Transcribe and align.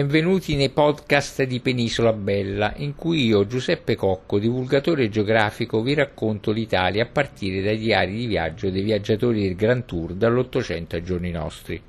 Benvenuti 0.00 0.54
nei 0.54 0.70
podcast 0.70 1.42
di 1.42 1.58
Penisola 1.58 2.12
Bella, 2.12 2.72
in 2.76 2.94
cui 2.94 3.26
io, 3.26 3.48
Giuseppe 3.48 3.96
Cocco, 3.96 4.38
divulgatore 4.38 5.08
geografico, 5.08 5.82
vi 5.82 5.94
racconto 5.94 6.52
l'Italia 6.52 7.02
a 7.02 7.08
partire 7.08 7.62
dai 7.62 7.78
diari 7.78 8.14
di 8.14 8.26
viaggio 8.26 8.70
dei 8.70 8.82
viaggiatori 8.82 9.42
del 9.42 9.56
Grand 9.56 9.86
Tour 9.86 10.14
dall'Ottocento 10.14 10.94
ai 10.94 11.02
giorni 11.02 11.32
nostri. 11.32 11.82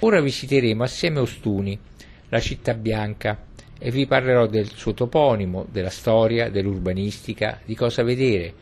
Ora 0.00 0.20
visiteremo 0.20 0.82
assieme 0.82 1.20
Ostuni, 1.20 1.78
la 2.30 2.40
città 2.40 2.74
bianca, 2.74 3.46
e 3.78 3.92
vi 3.92 4.06
parlerò 4.06 4.48
del 4.48 4.68
suo 4.68 4.92
toponimo, 4.92 5.64
della 5.70 5.88
storia, 5.88 6.50
dell'urbanistica, 6.50 7.60
di 7.64 7.76
cosa 7.76 8.02
vedere, 8.02 8.52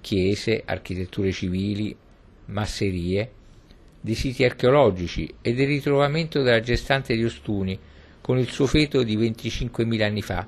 chiese, 0.00 0.62
architetture 0.64 1.30
civili, 1.30 1.94
masserie, 2.46 3.30
dei 4.00 4.14
siti 4.14 4.44
archeologici 4.44 5.30
e 5.42 5.52
del 5.52 5.66
ritrovamento 5.66 6.40
della 6.40 6.60
gestante 6.60 7.14
di 7.14 7.22
Ostuni, 7.22 7.78
con 8.26 8.38
il 8.38 8.50
suo 8.50 8.66
feto 8.66 9.04
di 9.04 9.16
25.000 9.16 10.02
anni 10.02 10.20
fa, 10.20 10.44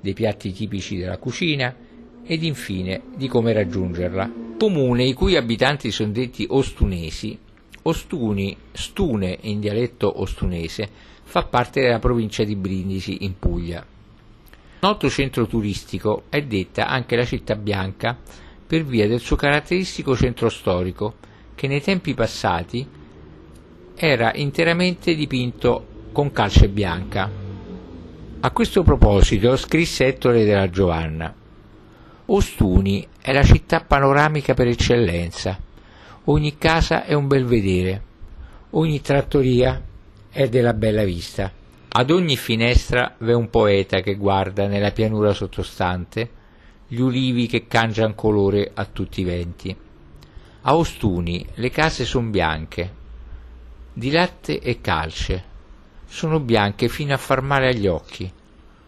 dei 0.00 0.12
piatti 0.12 0.52
tipici 0.52 0.96
della 0.96 1.18
cucina 1.18 1.72
ed 2.24 2.42
infine 2.42 3.02
di 3.14 3.28
come 3.28 3.52
raggiungerla. 3.52 4.32
Comune 4.58 5.04
i 5.04 5.12
cui 5.12 5.36
abitanti 5.36 5.92
sono 5.92 6.10
detti 6.10 6.44
ostunesi, 6.48 7.38
Ostuni, 7.82 8.56
Stune 8.72 9.38
in 9.42 9.60
dialetto 9.60 10.20
ostunese, 10.20 10.88
fa 11.22 11.44
parte 11.44 11.80
della 11.80 12.00
provincia 12.00 12.42
di 12.42 12.56
Brindisi 12.56 13.18
in 13.24 13.38
Puglia. 13.38 13.86
Noto 14.80 15.08
centro 15.08 15.46
turistico 15.46 16.24
è 16.28 16.42
detta 16.42 16.88
anche 16.88 17.14
la 17.14 17.24
città 17.24 17.54
bianca 17.54 18.18
per 18.66 18.82
via 18.82 19.06
del 19.06 19.20
suo 19.20 19.36
caratteristico 19.36 20.16
centro 20.16 20.48
storico, 20.48 21.18
che 21.54 21.68
nei 21.68 21.80
tempi 21.80 22.14
passati 22.14 22.84
era 23.94 24.34
interamente 24.34 25.14
dipinto 25.14 25.94
con 26.16 26.32
calce 26.32 26.70
bianca. 26.70 27.30
A 28.40 28.50
questo 28.50 28.82
proposito 28.82 29.54
scrisse 29.54 30.06
Ettore 30.06 30.46
della 30.46 30.70
Giovanna 30.70 31.34
Ostuni 32.24 33.06
è 33.20 33.34
la 33.34 33.42
città 33.42 33.82
panoramica 33.82 34.54
per 34.54 34.68
eccellenza. 34.68 35.60
Ogni 36.24 36.56
casa 36.56 37.04
è 37.04 37.12
un 37.12 37.26
bel 37.26 37.44
vedere, 37.44 38.02
ogni 38.70 39.02
trattoria 39.02 39.78
è 40.30 40.48
della 40.48 40.72
bella 40.72 41.04
vista. 41.04 41.52
Ad 41.86 42.10
ogni 42.10 42.38
finestra 42.38 43.14
v'è 43.18 43.34
un 43.34 43.50
poeta 43.50 44.00
che 44.00 44.14
guarda 44.14 44.66
nella 44.66 44.92
pianura 44.92 45.34
sottostante 45.34 46.30
gli 46.88 46.98
ulivi 46.98 47.46
che 47.46 47.66
cangian 47.66 48.14
colore 48.14 48.70
a 48.72 48.86
tutti 48.86 49.20
i 49.20 49.24
venti. 49.24 49.76
A 50.62 50.76
Ostuni 50.76 51.44
le 51.56 51.68
case 51.68 52.06
sono 52.06 52.30
bianche, 52.30 52.90
di 53.92 54.10
latte 54.10 54.60
e 54.60 54.80
calce, 54.80 55.54
sono 56.06 56.40
bianche 56.40 56.88
fino 56.88 57.12
a 57.12 57.18
far 57.18 57.42
male 57.42 57.68
agli 57.68 57.86
occhi, 57.86 58.30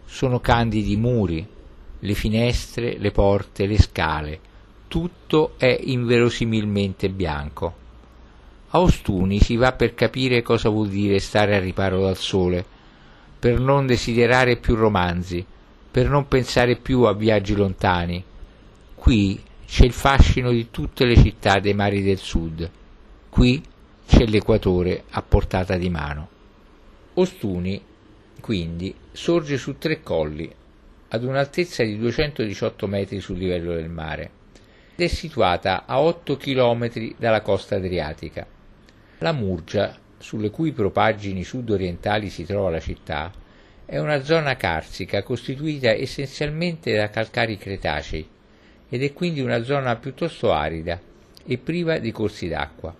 sono 0.04 0.40
candidi 0.40 0.92
i 0.92 0.96
muri, 0.96 1.46
le 2.00 2.14
finestre, 2.14 2.96
le 2.98 3.10
porte, 3.10 3.66
le 3.66 3.78
scale, 3.78 4.40
tutto 4.88 5.54
è 5.58 5.78
inverosimilmente 5.84 7.10
bianco. 7.10 7.86
A 8.70 8.80
Ostuni 8.80 9.40
si 9.40 9.56
va 9.56 9.72
per 9.72 9.94
capire 9.94 10.42
cosa 10.42 10.68
vuol 10.68 10.88
dire 10.88 11.18
stare 11.18 11.56
a 11.56 11.60
riparo 11.60 12.02
dal 12.02 12.16
sole, 12.16 12.64
per 13.38 13.60
non 13.60 13.86
desiderare 13.86 14.56
più 14.56 14.74
romanzi, 14.74 15.44
per 15.90 16.08
non 16.08 16.28
pensare 16.28 16.76
più 16.76 17.02
a 17.02 17.14
viaggi 17.14 17.54
lontani. 17.54 18.22
Qui 18.94 19.40
c'è 19.66 19.84
il 19.84 19.92
fascino 19.92 20.50
di 20.50 20.70
tutte 20.70 21.04
le 21.04 21.16
città 21.16 21.58
dei 21.58 21.74
mari 21.74 22.02
del 22.02 22.18
sud, 22.18 22.70
qui 23.28 23.62
c'è 24.06 24.24
l'equatore 24.26 25.04
a 25.10 25.22
portata 25.22 25.76
di 25.76 25.90
mano. 25.90 26.28
Ostuni, 27.20 27.82
quindi, 28.40 28.94
sorge 29.10 29.56
su 29.56 29.76
tre 29.76 30.02
colli, 30.02 30.48
ad 31.08 31.24
un'altezza 31.24 31.82
di 31.82 31.98
218 31.98 32.86
metri 32.86 33.18
sul 33.18 33.38
livello 33.38 33.74
del 33.74 33.88
mare, 33.88 34.30
ed 34.94 35.04
è 35.04 35.08
situata 35.08 35.84
a 35.84 36.00
8 36.00 36.36
km 36.36 37.16
dalla 37.16 37.40
costa 37.40 37.74
adriatica. 37.74 38.46
La 39.18 39.32
Murgia, 39.32 39.98
sulle 40.16 40.50
cui 40.50 40.70
propaggini 40.70 41.42
sud-orientali 41.42 42.30
si 42.30 42.44
trova 42.44 42.70
la 42.70 42.78
città, 42.78 43.32
è 43.84 43.98
una 43.98 44.22
zona 44.22 44.54
carsica 44.54 45.24
costituita 45.24 45.90
essenzialmente 45.90 46.94
da 46.94 47.10
calcari 47.10 47.56
cretacei 47.56 48.28
ed 48.88 49.02
è 49.02 49.12
quindi 49.12 49.40
una 49.40 49.64
zona 49.64 49.96
piuttosto 49.96 50.52
arida 50.52 51.00
e 51.44 51.58
priva 51.58 51.98
di 51.98 52.12
corsi 52.12 52.46
d'acqua. 52.46 52.94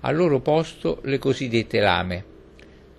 Al 0.00 0.16
loro 0.16 0.40
posto 0.40 1.00
le 1.02 1.18
cosiddette 1.18 1.80
lame, 1.80 2.24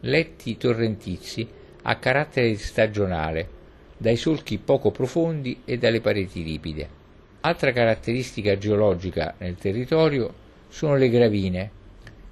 letti 0.01 0.57
torrentizi 0.57 1.47
a 1.83 1.95
carattere 1.97 2.55
stagionale, 2.57 3.59
dai 3.97 4.15
solchi 4.15 4.57
poco 4.57 4.91
profondi 4.91 5.61
e 5.65 5.77
dalle 5.77 6.01
pareti 6.01 6.41
ripide. 6.41 6.99
Altra 7.41 7.71
caratteristica 7.71 8.57
geologica 8.57 9.35
nel 9.39 9.55
territorio 9.55 10.33
sono 10.69 10.95
le 10.95 11.09
gravine, 11.09 11.71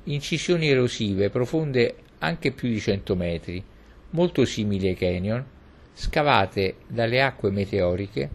incisioni 0.05 0.69
erosive 0.69 1.29
profonde 1.29 1.95
anche 2.19 2.51
più 2.51 2.69
di 2.69 2.79
100 2.79 3.15
metri, 3.15 3.63
molto 4.11 4.45
simili 4.45 4.87
ai 4.87 4.95
canyon, 4.95 5.45
scavate 5.93 6.75
dalle 6.87 7.21
acque 7.21 7.51
meteoriche 7.51 8.29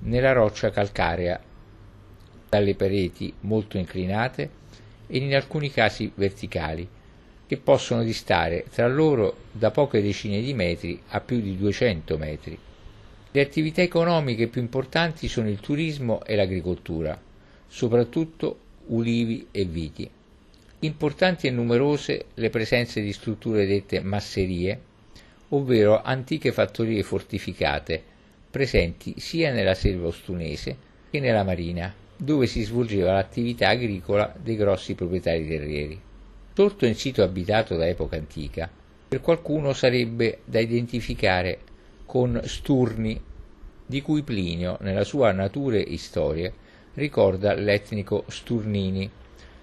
nella 0.00 0.32
roccia 0.32 0.70
calcarea, 0.70 1.40
dalle 2.48 2.74
pareti 2.74 3.32
molto 3.40 3.78
inclinate 3.78 4.50
e 5.06 5.18
in 5.18 5.34
alcuni 5.34 5.70
casi 5.70 6.10
verticali, 6.14 6.86
che 7.46 7.56
possono 7.56 8.02
distare 8.02 8.64
tra 8.72 8.88
loro 8.88 9.36
da 9.52 9.70
poche 9.70 10.02
decine 10.02 10.40
di 10.40 10.54
metri 10.54 11.00
a 11.08 11.20
più 11.20 11.40
di 11.40 11.56
200 11.56 12.16
metri. 12.16 12.58
Le 13.30 13.40
attività 13.40 13.82
economiche 13.82 14.46
più 14.46 14.60
importanti 14.60 15.28
sono 15.28 15.48
il 15.48 15.60
turismo 15.60 16.24
e 16.24 16.36
l'agricoltura, 16.36 17.20
soprattutto 17.66 18.58
ulivi 18.86 19.48
e 19.50 19.64
viti. 19.64 20.08
Importanti 20.80 21.46
e 21.46 21.50
numerose 21.50 22.26
le 22.34 22.50
presenze 22.50 23.00
di 23.00 23.12
strutture 23.12 23.66
dette 23.66 24.00
masserie, 24.00 24.80
ovvero 25.48 26.02
antiche 26.02 26.52
fattorie 26.52 27.02
fortificate, 27.02 28.02
presenti 28.50 29.14
sia 29.18 29.52
nella 29.52 29.74
selva 29.74 30.06
ostunese 30.06 30.76
che 31.10 31.20
nella 31.20 31.42
marina, 31.42 31.92
dove 32.16 32.46
si 32.46 32.62
svolgeva 32.62 33.12
l'attività 33.12 33.68
agricola 33.68 34.32
dei 34.40 34.56
grossi 34.56 34.94
proprietari 34.94 35.46
terrieri. 35.46 36.00
Sorto 36.56 36.86
in 36.86 36.94
sito 36.94 37.24
abitato 37.24 37.74
da 37.74 37.88
epoca 37.88 38.14
antica, 38.14 38.70
per 39.08 39.20
qualcuno 39.20 39.72
sarebbe 39.72 40.38
da 40.44 40.60
identificare 40.60 41.58
con 42.06 42.40
Sturni, 42.44 43.20
di 43.84 44.00
cui 44.00 44.22
Plinio, 44.22 44.78
nella 44.82 45.02
sua 45.02 45.32
Nature 45.32 45.84
e 45.84 45.98
Storie, 45.98 46.52
ricorda 46.94 47.54
l'etnico 47.54 48.22
Sturnini, 48.28 49.10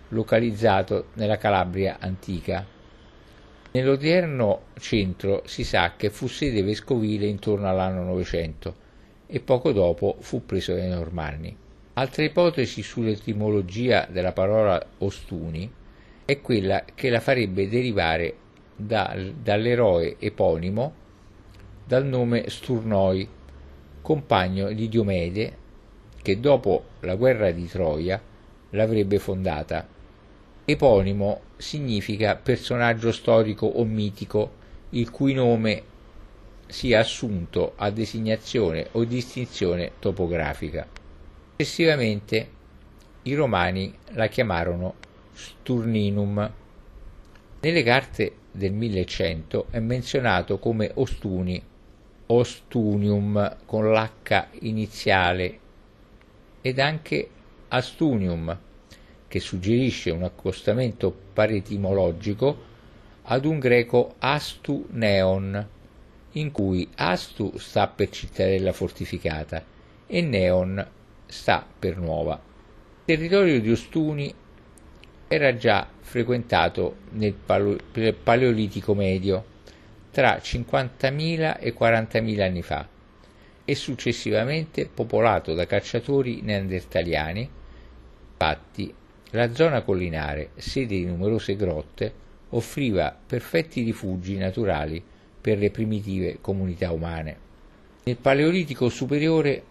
localizzato 0.10 1.06
nella 1.14 1.38
Calabria 1.38 1.96
antica. 1.98 2.68
Nell'odierno 3.72 4.64
centro 4.78 5.44
si 5.46 5.64
sa 5.64 5.94
che 5.96 6.10
fu 6.10 6.28
sede 6.28 6.62
vescovile 6.62 7.26
intorno 7.26 7.70
all'anno 7.70 8.04
900 8.04 8.76
e 9.28 9.40
poco 9.40 9.72
dopo 9.72 10.18
fu 10.20 10.46
preso 10.46 10.74
dai 10.74 10.90
Normanni. 10.90 11.56
Altra 11.94 12.26
ipotesi 12.26 12.84
sull'etimologia 12.84 14.10
della 14.12 14.34
parola 14.34 14.86
Ostuni 14.98 15.80
è 16.32 16.40
quella 16.40 16.86
che 16.96 17.10
la 17.10 17.20
farebbe 17.20 17.68
derivare 17.68 18.36
da, 18.74 19.14
dall'eroe 19.36 20.16
eponimo 20.18 20.94
dal 21.86 22.06
nome 22.06 22.48
Sturnoi, 22.48 23.28
compagno 24.02 24.72
di 24.72 24.88
Diomede, 24.88 25.58
che 26.22 26.40
dopo 26.40 26.86
la 27.02 27.16
guerra 27.16 27.52
di 27.52 27.68
Troia 27.68 28.22
l'avrebbe 28.70 29.20
fondata. 29.20 29.86
Eponimo 30.64 31.42
significa 31.58 32.38
personaggio 32.38 33.12
storico 33.12 33.66
o 33.66 33.84
mitico 33.84 34.54
il 34.92 35.12
cui 35.12 35.34
nome 35.34 35.84
sia 36.66 37.00
assunto 37.00 37.74
a 37.76 37.90
designazione 37.90 38.88
o 38.94 39.04
distinzione 39.04 39.92
topografica. 40.00 40.88
Successivamente 41.58 42.50
i 43.24 43.34
romani 43.34 43.94
la 44.12 44.28
chiamarono 44.28 45.01
Sturninum. 45.42 46.52
Nelle 47.62 47.84
carte 47.84 48.36
del 48.52 48.74
1100 48.74 49.68
è 49.72 49.80
menzionato 49.80 50.60
come 50.60 50.92
Ostuni, 50.94 51.62
Ostunium 52.28 53.58
con 53.66 53.92
l'H 53.92 54.48
iniziale 54.60 55.60
ed 56.62 56.80
anche 56.80 57.30
Astunium, 57.70 58.58
che 59.28 59.40
suggerisce 59.40 60.12
un 60.12 60.24
accostamento 60.24 61.12
paretimologico 61.34 62.70
ad 63.24 63.46
un 63.46 63.58
greco 63.58 64.16
Astu 64.20 64.86
Neon, 64.92 65.68
in 66.34 66.52
cui 66.52 66.88
Astu 66.96 67.58
sta 67.58 67.88
per 67.88 68.10
cittadella 68.10 68.74
fortificata 68.74 69.64
e 70.06 70.22
Neon 70.22 70.88
sta 71.26 71.66
per 71.80 71.98
nuova. 71.98 72.40
Il 73.06 73.18
territorio 73.18 73.60
di 73.60 73.72
Ostuni 73.72 74.34
era 75.34 75.56
già 75.56 75.88
frequentato 76.02 76.98
nel 77.12 77.34
Paleolitico 78.22 78.94
medio, 78.94 79.46
tra 80.12 80.36
50.000 80.36 81.58
e 81.58 81.74
40.000 81.74 82.42
anni 82.42 82.62
fa 82.62 82.86
e 83.64 83.76
successivamente 83.76 84.90
popolato 84.94 85.54
da 85.54 85.66
cacciatori 85.66 86.42
neandertaliani. 86.42 87.50
Infatti, 88.32 88.94
la 89.30 89.54
zona 89.54 89.84
collinare, 89.84 90.50
sede 90.56 90.98
di 90.98 91.06
numerose 91.06 91.56
grotte, 91.56 92.14
offriva 92.50 93.18
perfetti 93.26 93.84
rifugi 93.84 94.36
naturali 94.36 95.02
per 95.40 95.60
le 95.60 95.72
primitive 95.72 96.40
comunità 96.42 96.92
umane. 96.92 97.38
Nel 98.04 98.18
Paleolitico 98.18 98.90
superiore 98.90 99.64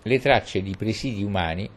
le 0.00 0.18
tracce 0.18 0.62
di 0.62 0.74
presidi 0.78 1.22
umani 1.22 1.68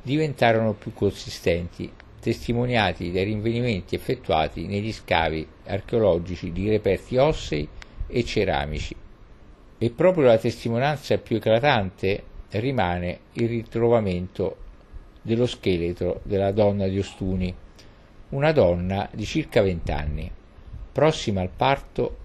diventarono 0.00 0.74
più 0.74 0.92
consistenti, 0.94 1.90
testimoniati 2.20 3.10
dai 3.10 3.24
rinvenimenti 3.24 3.94
effettuati 3.94 4.66
negli 4.66 4.92
scavi 4.92 5.46
archeologici 5.66 6.52
di 6.52 6.68
reperti 6.68 7.16
ossei 7.16 7.68
e 8.06 8.24
ceramici. 8.24 8.94
E 9.78 9.90
proprio 9.90 10.24
la 10.24 10.38
testimonianza 10.38 11.18
più 11.18 11.36
eclatante 11.36 12.22
rimane 12.50 13.20
il 13.34 13.48
ritrovamento 13.48 14.56
dello 15.22 15.46
scheletro 15.46 16.20
della 16.24 16.52
donna 16.52 16.86
di 16.88 16.98
Ostuni, 16.98 17.54
una 18.30 18.52
donna 18.52 19.08
di 19.12 19.24
circa 19.24 19.62
vent'anni, 19.62 20.30
prossima 20.92 21.40
al 21.40 21.50
parto 21.54 22.16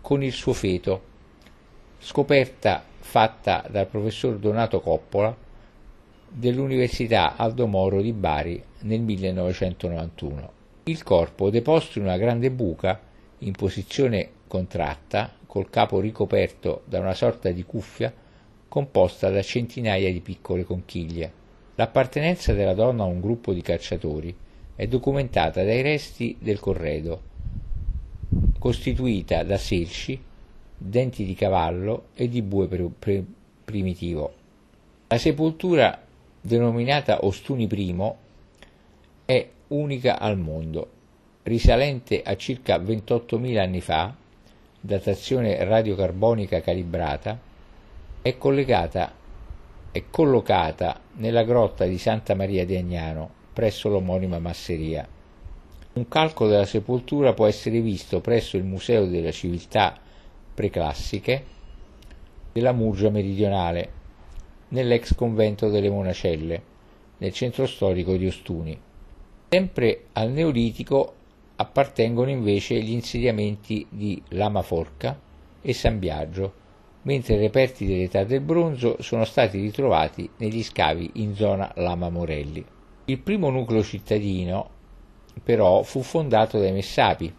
con 0.00 0.22
il 0.22 0.32
suo 0.32 0.52
feto, 0.52 1.02
scoperta 1.98 2.84
fatta 2.98 3.64
dal 3.70 3.86
professor 3.86 4.36
Donato 4.38 4.80
Coppola 4.80 5.34
dell'Università 6.34 7.36
Aldo 7.36 7.66
Moro 7.66 8.00
di 8.00 8.12
Bari 8.12 8.62
nel 8.80 9.00
1991. 9.00 10.52
Il 10.84 11.02
corpo, 11.02 11.50
deposto 11.50 11.98
in 11.98 12.04
una 12.04 12.16
grande 12.16 12.50
buca, 12.50 12.98
in 13.38 13.52
posizione 13.52 14.30
contratta, 14.48 15.30
col 15.46 15.68
capo 15.68 16.00
ricoperto 16.00 16.82
da 16.86 16.98
una 16.98 17.12
sorta 17.12 17.50
di 17.50 17.62
cuffia 17.64 18.12
composta 18.66 19.28
da 19.28 19.42
centinaia 19.42 20.10
di 20.10 20.20
piccole 20.20 20.64
conchiglie. 20.64 21.40
L'appartenenza 21.74 22.54
della 22.54 22.72
donna 22.72 23.02
a 23.02 23.06
un 23.06 23.20
gruppo 23.20 23.52
di 23.52 23.60
cacciatori 23.60 24.34
è 24.74 24.86
documentata 24.86 25.62
dai 25.62 25.82
resti 25.82 26.36
del 26.40 26.58
corredo, 26.58 27.20
costituita 28.58 29.42
da 29.42 29.58
selci, 29.58 30.18
denti 30.78 31.26
di 31.26 31.34
cavallo 31.34 32.06
e 32.14 32.28
di 32.28 32.40
bue 32.40 32.66
primitivo. 33.64 34.32
La 35.08 35.18
sepoltura 35.18 36.06
denominata 36.42 37.24
Ostuni 37.24 37.66
I, 37.70 38.12
è 39.24 39.48
unica 39.68 40.18
al 40.18 40.36
mondo, 40.36 40.90
risalente 41.44 42.22
a 42.22 42.36
circa 42.36 42.76
28.000 42.76 43.58
anni 43.58 43.80
fa, 43.80 44.14
datazione 44.78 45.64
radiocarbonica 45.64 46.60
calibrata, 46.60 47.38
è 48.20 48.36
collegata 48.36 49.20
è 49.92 50.04
collocata 50.08 50.98
nella 51.16 51.44
grotta 51.44 51.84
di 51.84 51.98
Santa 51.98 52.34
Maria 52.34 52.64
di 52.64 52.76
Agnano, 52.76 53.28
presso 53.52 53.90
l'omonima 53.90 54.38
masseria. 54.38 55.06
Un 55.92 56.08
calco 56.08 56.46
della 56.46 56.64
sepoltura 56.64 57.34
può 57.34 57.44
essere 57.44 57.82
visto 57.82 58.22
presso 58.22 58.56
il 58.56 58.64
Museo 58.64 59.04
delle 59.04 59.32
Civiltà 59.32 59.94
Preclassiche 60.54 61.44
della 62.52 62.72
Murgia 62.72 63.10
Meridionale, 63.10 63.90
nell'ex 64.72 65.14
convento 65.14 65.68
delle 65.68 65.90
Monacelle, 65.90 66.62
nel 67.18 67.32
centro 67.32 67.66
storico 67.66 68.16
di 68.16 68.26
Ostuni. 68.26 68.78
Sempre 69.48 70.06
al 70.12 70.30
Neolitico 70.30 71.14
appartengono 71.56 72.30
invece 72.30 72.80
gli 72.80 72.90
insediamenti 72.90 73.86
di 73.88 74.20
Lama 74.30 74.62
Forca 74.62 75.18
e 75.60 75.72
San 75.72 75.98
Biagio, 75.98 76.60
mentre 77.02 77.34
i 77.34 77.38
reperti 77.38 77.86
dell'età 77.86 78.24
del 78.24 78.40
bronzo 78.40 78.96
sono 79.00 79.24
stati 79.24 79.60
ritrovati 79.60 80.28
negli 80.38 80.62
scavi 80.62 81.10
in 81.14 81.34
zona 81.34 81.70
Lama 81.76 82.08
Morelli. 82.08 82.64
Il 83.04 83.18
primo 83.18 83.50
nucleo 83.50 83.82
cittadino, 83.82 84.70
però, 85.42 85.82
fu 85.82 86.02
fondato 86.02 86.58
dai 86.58 86.72
Messapi, 86.72 87.32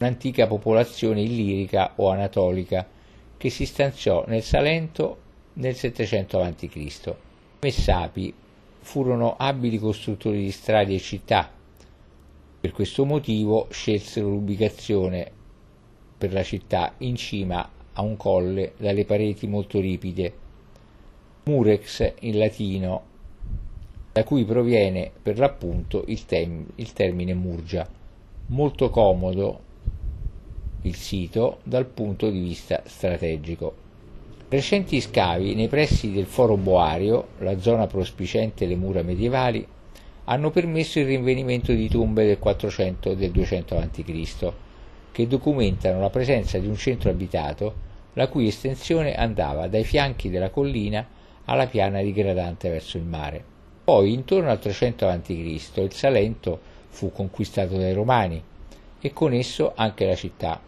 un'antica 0.00 0.46
popolazione 0.46 1.20
illirica 1.20 1.92
o 1.96 2.08
anatolica 2.08 2.86
che 3.36 3.50
si 3.50 3.66
stanziò 3.66 4.24
nel 4.26 4.42
Salento 4.42 5.28
nel 5.60 5.76
700 5.76 6.40
a.C. 6.40 7.14
Messapi 7.60 8.32
furono 8.80 9.36
abili 9.36 9.78
costruttori 9.78 10.42
di 10.42 10.50
strade 10.50 10.94
e 10.94 10.98
città. 10.98 11.50
Per 12.60 12.72
questo 12.72 13.04
motivo 13.04 13.66
scelsero 13.70 14.28
l'ubicazione 14.28 15.30
per 16.16 16.32
la 16.32 16.42
città 16.42 16.94
in 16.98 17.14
cima 17.16 17.68
a 17.92 18.00
un 18.00 18.16
colle 18.16 18.72
dalle 18.78 19.04
pareti 19.04 19.46
molto 19.46 19.80
ripide. 19.80 20.32
Murex 21.44 22.14
in 22.20 22.38
latino, 22.38 23.04
da 24.12 24.24
cui 24.24 24.46
proviene 24.46 25.10
per 25.22 25.38
l'appunto 25.38 26.04
il, 26.06 26.24
tem- 26.24 26.70
il 26.76 26.92
termine 26.94 27.34
Murgia, 27.34 27.86
molto 28.46 28.88
comodo 28.88 29.68
il 30.82 30.94
sito 30.94 31.58
dal 31.64 31.84
punto 31.84 32.30
di 32.30 32.40
vista 32.40 32.82
strategico. 32.86 33.79
Recenti 34.52 35.00
scavi 35.00 35.54
nei 35.54 35.68
pressi 35.68 36.10
del 36.10 36.26
Foro 36.26 36.56
Boario, 36.56 37.28
la 37.38 37.60
zona 37.60 37.86
prospicente 37.86 38.66
le 38.66 38.74
mura 38.74 39.00
medievali, 39.00 39.64
hanno 40.24 40.50
permesso 40.50 40.98
il 40.98 41.06
rinvenimento 41.06 41.72
di 41.72 41.88
tombe 41.88 42.26
del 42.26 42.40
400 42.40 43.12
e 43.12 43.16
del 43.16 43.30
200 43.30 43.78
a.C., 43.78 44.52
che 45.12 45.28
documentano 45.28 46.00
la 46.00 46.10
presenza 46.10 46.58
di 46.58 46.66
un 46.66 46.74
centro 46.74 47.10
abitato 47.10 47.74
la 48.14 48.26
cui 48.26 48.48
estensione 48.48 49.14
andava 49.14 49.68
dai 49.68 49.84
fianchi 49.84 50.28
della 50.30 50.50
collina 50.50 51.06
alla 51.44 51.68
piana 51.68 52.02
digradante 52.02 52.68
verso 52.70 52.96
il 52.96 53.04
mare. 53.04 53.44
Poi, 53.84 54.12
intorno 54.12 54.50
al 54.50 54.58
300 54.58 55.06
a.C., 55.06 55.28
il 55.28 55.92
Salento 55.92 56.58
fu 56.88 57.12
conquistato 57.12 57.76
dai 57.76 57.92
Romani 57.92 58.42
e 59.00 59.12
con 59.12 59.32
esso 59.32 59.74
anche 59.76 60.06
la 60.06 60.16
città 60.16 60.60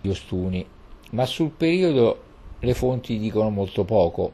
di 0.00 0.08
Ostuni, 0.08 0.64
ma 1.10 1.26
sul 1.26 1.50
periodo 1.50 2.22
le 2.58 2.74
fonti 2.74 3.18
dicono 3.18 3.50
molto 3.50 3.84
poco, 3.84 4.32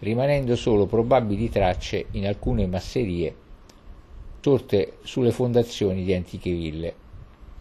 rimanendo 0.00 0.54
solo 0.56 0.86
probabili 0.86 1.48
tracce 1.48 2.06
in 2.12 2.26
alcune 2.26 2.66
masserie 2.66 3.34
sorte 4.40 4.94
sulle 5.02 5.30
fondazioni 5.30 6.04
di 6.04 6.14
antiche 6.14 6.50
ville. 6.50 6.94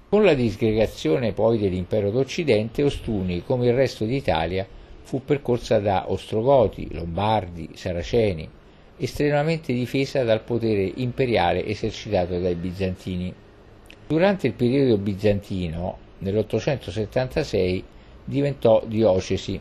Con 0.09 0.23
la 0.23 0.33
disgregazione 0.33 1.33
poi 1.33 1.57
dell'impero 1.57 2.11
d'Occidente, 2.11 2.83
Ostuni, 2.83 3.43
come 3.43 3.67
il 3.67 3.73
resto 3.73 4.05
d'Italia, 4.05 4.65
fu 5.01 5.23
percorsa 5.23 5.79
da 5.79 6.05
Ostrogoti, 6.09 6.93
Lombardi, 6.93 7.71
Saraceni, 7.73 8.47
estremamente 8.97 9.73
difesa 9.73 10.23
dal 10.23 10.43
potere 10.43 10.89
imperiale 10.95 11.65
esercitato 11.65 12.39
dai 12.39 12.55
bizantini. 12.55 13.33
Durante 14.07 14.47
il 14.47 14.53
periodo 14.53 14.97
bizantino, 14.97 15.97
nell'876, 16.19 17.83
diventò 18.23 18.81
diocesi 18.85 19.59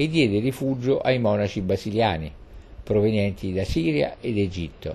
e 0.00 0.08
diede 0.08 0.38
rifugio 0.38 1.00
ai 1.00 1.18
monaci 1.18 1.60
basiliani, 1.60 2.32
provenienti 2.84 3.52
da 3.52 3.64
Siria 3.64 4.18
ed 4.20 4.38
Egitto. 4.38 4.94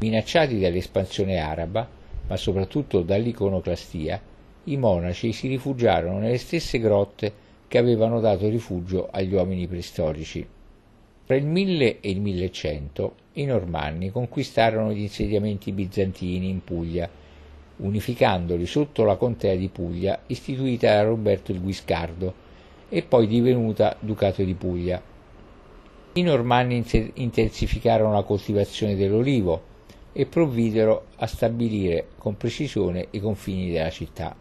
Minacciati 0.00 0.58
dall'espansione 0.58 1.38
araba, 1.38 1.88
ma 2.26 2.36
soprattutto 2.36 3.02
dall'iconoclastia, 3.02 4.20
i 4.64 4.76
monaci 4.76 5.32
si 5.32 5.46
rifugiarono 5.46 6.18
nelle 6.18 6.38
stesse 6.38 6.80
grotte 6.80 7.32
che 7.68 7.78
avevano 7.78 8.18
dato 8.18 8.48
rifugio 8.48 9.08
agli 9.08 9.34
uomini 9.34 9.68
preistorici. 9.68 10.44
Tra 11.26 11.36
il 11.36 11.46
1000 11.46 12.00
e 12.00 12.10
il 12.10 12.20
1100 12.20 13.14
i 13.34 13.44
normanni 13.44 14.10
conquistarono 14.10 14.92
gli 14.92 15.02
insediamenti 15.02 15.70
bizantini 15.70 16.48
in 16.48 16.64
Puglia, 16.64 17.08
unificandoli 17.76 18.66
sotto 18.66 19.04
la 19.04 19.14
contea 19.14 19.54
di 19.54 19.68
Puglia 19.68 20.18
istituita 20.26 20.92
da 20.92 21.04
Roberto 21.04 21.52
il 21.52 21.60
Guiscardo, 21.60 22.42
e 22.94 23.02
poi 23.02 23.26
divenuta 23.26 23.96
Ducato 23.98 24.44
di 24.44 24.54
Puglia. 24.54 25.02
I 26.12 26.22
normanni 26.22 26.84
intensificarono 27.14 28.12
la 28.12 28.22
coltivazione 28.22 28.94
dell'olivo 28.94 29.60
e 30.12 30.26
provvidero 30.26 31.06
a 31.16 31.26
stabilire 31.26 32.10
con 32.18 32.36
precisione 32.36 33.08
i 33.10 33.18
confini 33.18 33.72
della 33.72 33.90
città. 33.90 34.36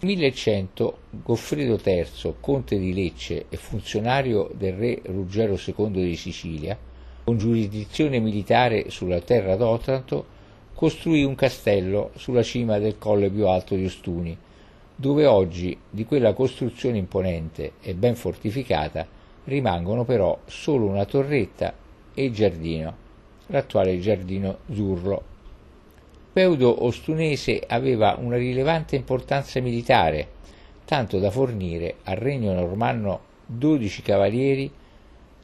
Nel 0.00 0.16
1100 0.16 0.98
Goffredo 1.22 1.78
III, 1.80 2.34
conte 2.40 2.80
di 2.80 2.92
Lecce 2.92 3.46
e 3.48 3.56
funzionario 3.56 4.50
del 4.56 4.72
re 4.72 5.00
Ruggero 5.04 5.56
II 5.56 5.92
di 5.92 6.16
Sicilia, 6.16 6.76
con 7.22 7.38
giurisdizione 7.38 8.18
militare 8.18 8.90
sulla 8.90 9.20
terra 9.20 9.54
d'Otranto, 9.54 10.26
costruì 10.74 11.22
un 11.22 11.36
castello 11.36 12.10
sulla 12.16 12.42
cima 12.42 12.80
del 12.80 12.98
colle 12.98 13.30
più 13.30 13.46
alto 13.46 13.76
di 13.76 13.84
Ostuni, 13.84 14.36
dove 14.96 15.26
oggi 15.26 15.76
di 15.90 16.04
quella 16.04 16.32
costruzione 16.32 16.98
imponente 16.98 17.72
e 17.80 17.94
ben 17.94 18.14
fortificata 18.14 19.06
rimangono 19.44 20.04
però 20.04 20.38
solo 20.46 20.86
una 20.86 21.04
torretta 21.04 21.74
e 22.14 22.24
il 22.24 22.32
giardino, 22.32 22.96
l'attuale 23.48 23.98
giardino 23.98 24.58
Zurlo. 24.72 25.32
Il 26.34 26.40
feudo 26.40 26.84
ostunese 26.84 27.62
aveva 27.66 28.16
una 28.18 28.36
rilevante 28.36 28.96
importanza 28.96 29.60
militare, 29.60 30.28
tanto 30.84 31.18
da 31.18 31.30
fornire 31.30 31.96
al 32.04 32.16
regno 32.16 32.52
normanno 32.52 33.20
12 33.46 34.02
cavalieri, 34.02 34.70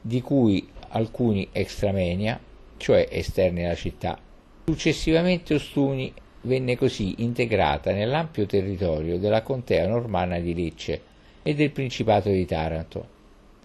di 0.01 0.21
cui 0.21 0.67
alcuni 0.89 1.47
extramenia, 1.51 2.39
cioè 2.77 3.07
esterni 3.09 3.63
alla 3.63 3.75
città. 3.75 4.17
Successivamente 4.65 5.53
Ostuni 5.53 6.11
venne 6.41 6.75
così 6.75 7.23
integrata 7.23 7.91
nell'ampio 7.91 8.45
territorio 8.45 9.17
della 9.17 9.41
contea 9.41 9.87
normanna 9.87 10.39
di 10.39 10.53
Lecce 10.53 11.01
e 11.43 11.53
del 11.53 11.71
Principato 11.71 12.29
di 12.29 12.45
Taranto. 12.45 13.07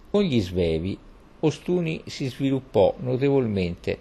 Con 0.09 0.23
gli 0.23 0.39
Svevi 0.39 0.97
Ostuni 1.39 2.01
si 2.05 2.27
sviluppò 2.29 2.95
notevolmente 2.99 3.97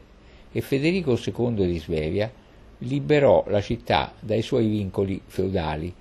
e 0.53 0.61
Federico 0.63 1.19
II 1.23 1.67
di 1.67 1.79
Svevia 1.79 2.33
liberò 2.79 3.45
la 3.49 3.61
città 3.61 4.15
dai 4.21 4.41
suoi 4.41 4.69
vincoli 4.69 5.21
feudali, 5.25 5.93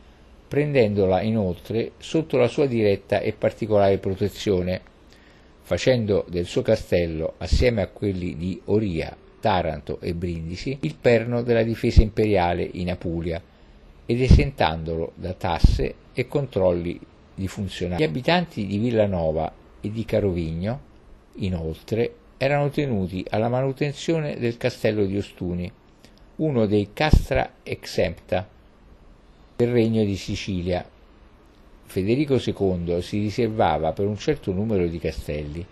prendendola 0.48 1.22
inoltre 1.22 1.92
sotto 1.98 2.38
la 2.38 2.48
sua 2.48 2.68
diretta 2.68 3.20
e 3.20 3.34
particolare 3.34 3.98
protezione, 3.98 4.82
facendo 5.62 6.26
del 6.30 6.46
suo 6.46 6.62
castello, 6.62 7.34
assieme 7.38 7.82
a 7.82 7.88
quelli 7.88 8.38
di 8.38 8.62
Oria, 8.66 9.16
Taranto 9.46 10.00
e 10.02 10.16
Brindisi, 10.16 10.76
il 10.82 10.96
perno 11.00 11.44
della 11.44 11.62
difesa 11.62 12.02
imperiale 12.02 12.68
in 12.74 12.90
Apulia 12.90 13.40
ed 14.04 14.20
esentandolo 14.20 15.12
da 15.14 15.34
tasse 15.34 15.94
e 16.14 16.28
controlli 16.28 17.00
di 17.36 17.48
funzionari. 17.48 18.02
Gli 18.02 18.08
abitanti 18.08 18.66
di 18.66 18.80
Villanova 18.80 19.54
e 19.82 19.92
di 19.92 20.04
Carovigno, 20.04 20.80
inoltre, 21.36 22.16
erano 22.38 22.72
tenuti 22.72 23.24
alla 23.30 23.48
manutenzione 23.48 24.40
del 24.40 24.58
castello 24.58 25.06
di 25.06 25.16
Ostuni, 25.16 25.72
uno 26.38 26.66
dei 26.66 26.90
castra 26.92 27.58
exempta 27.62 28.50
del 29.56 29.72
regno 29.72 30.04
di 30.04 30.16
Sicilia. 30.16 30.84
Federico 31.84 32.42
II 32.44 33.00
si 33.04 33.20
riservava 33.20 33.94
per 33.94 34.08
un 34.08 34.18
certo 34.18 34.52
numero 34.52 34.88
di 34.88 34.98
castelli 34.98 35.64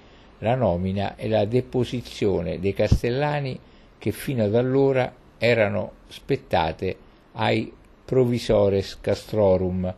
la 0.43 0.53
nomina 0.55 1.15
e 1.15 1.29
la 1.29 1.45
deposizione 1.45 2.59
dei 2.59 2.73
castellani 2.73 3.57
che 3.97 4.11
fino 4.11 4.43
ad 4.43 4.53
allora 4.53 5.11
erano 5.37 5.93
spettate 6.09 6.97
ai 7.33 7.71
provisores 8.05 8.97
castrorum, 8.99 9.93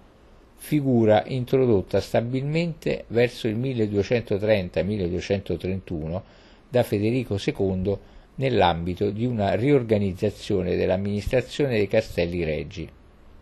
figura 0.56 1.24
introdotta 1.26 2.00
stabilmente 2.00 3.06
verso 3.08 3.48
il 3.48 3.58
1230-1231 3.58 6.22
da 6.70 6.84
Federico 6.84 7.40
II 7.44 7.98
nell'ambito 8.36 9.10
di 9.10 9.26
una 9.26 9.56
riorganizzazione 9.56 10.76
dell'amministrazione 10.76 11.78
dei 11.78 11.88
castelli 11.88 12.44
reggi. 12.44 12.88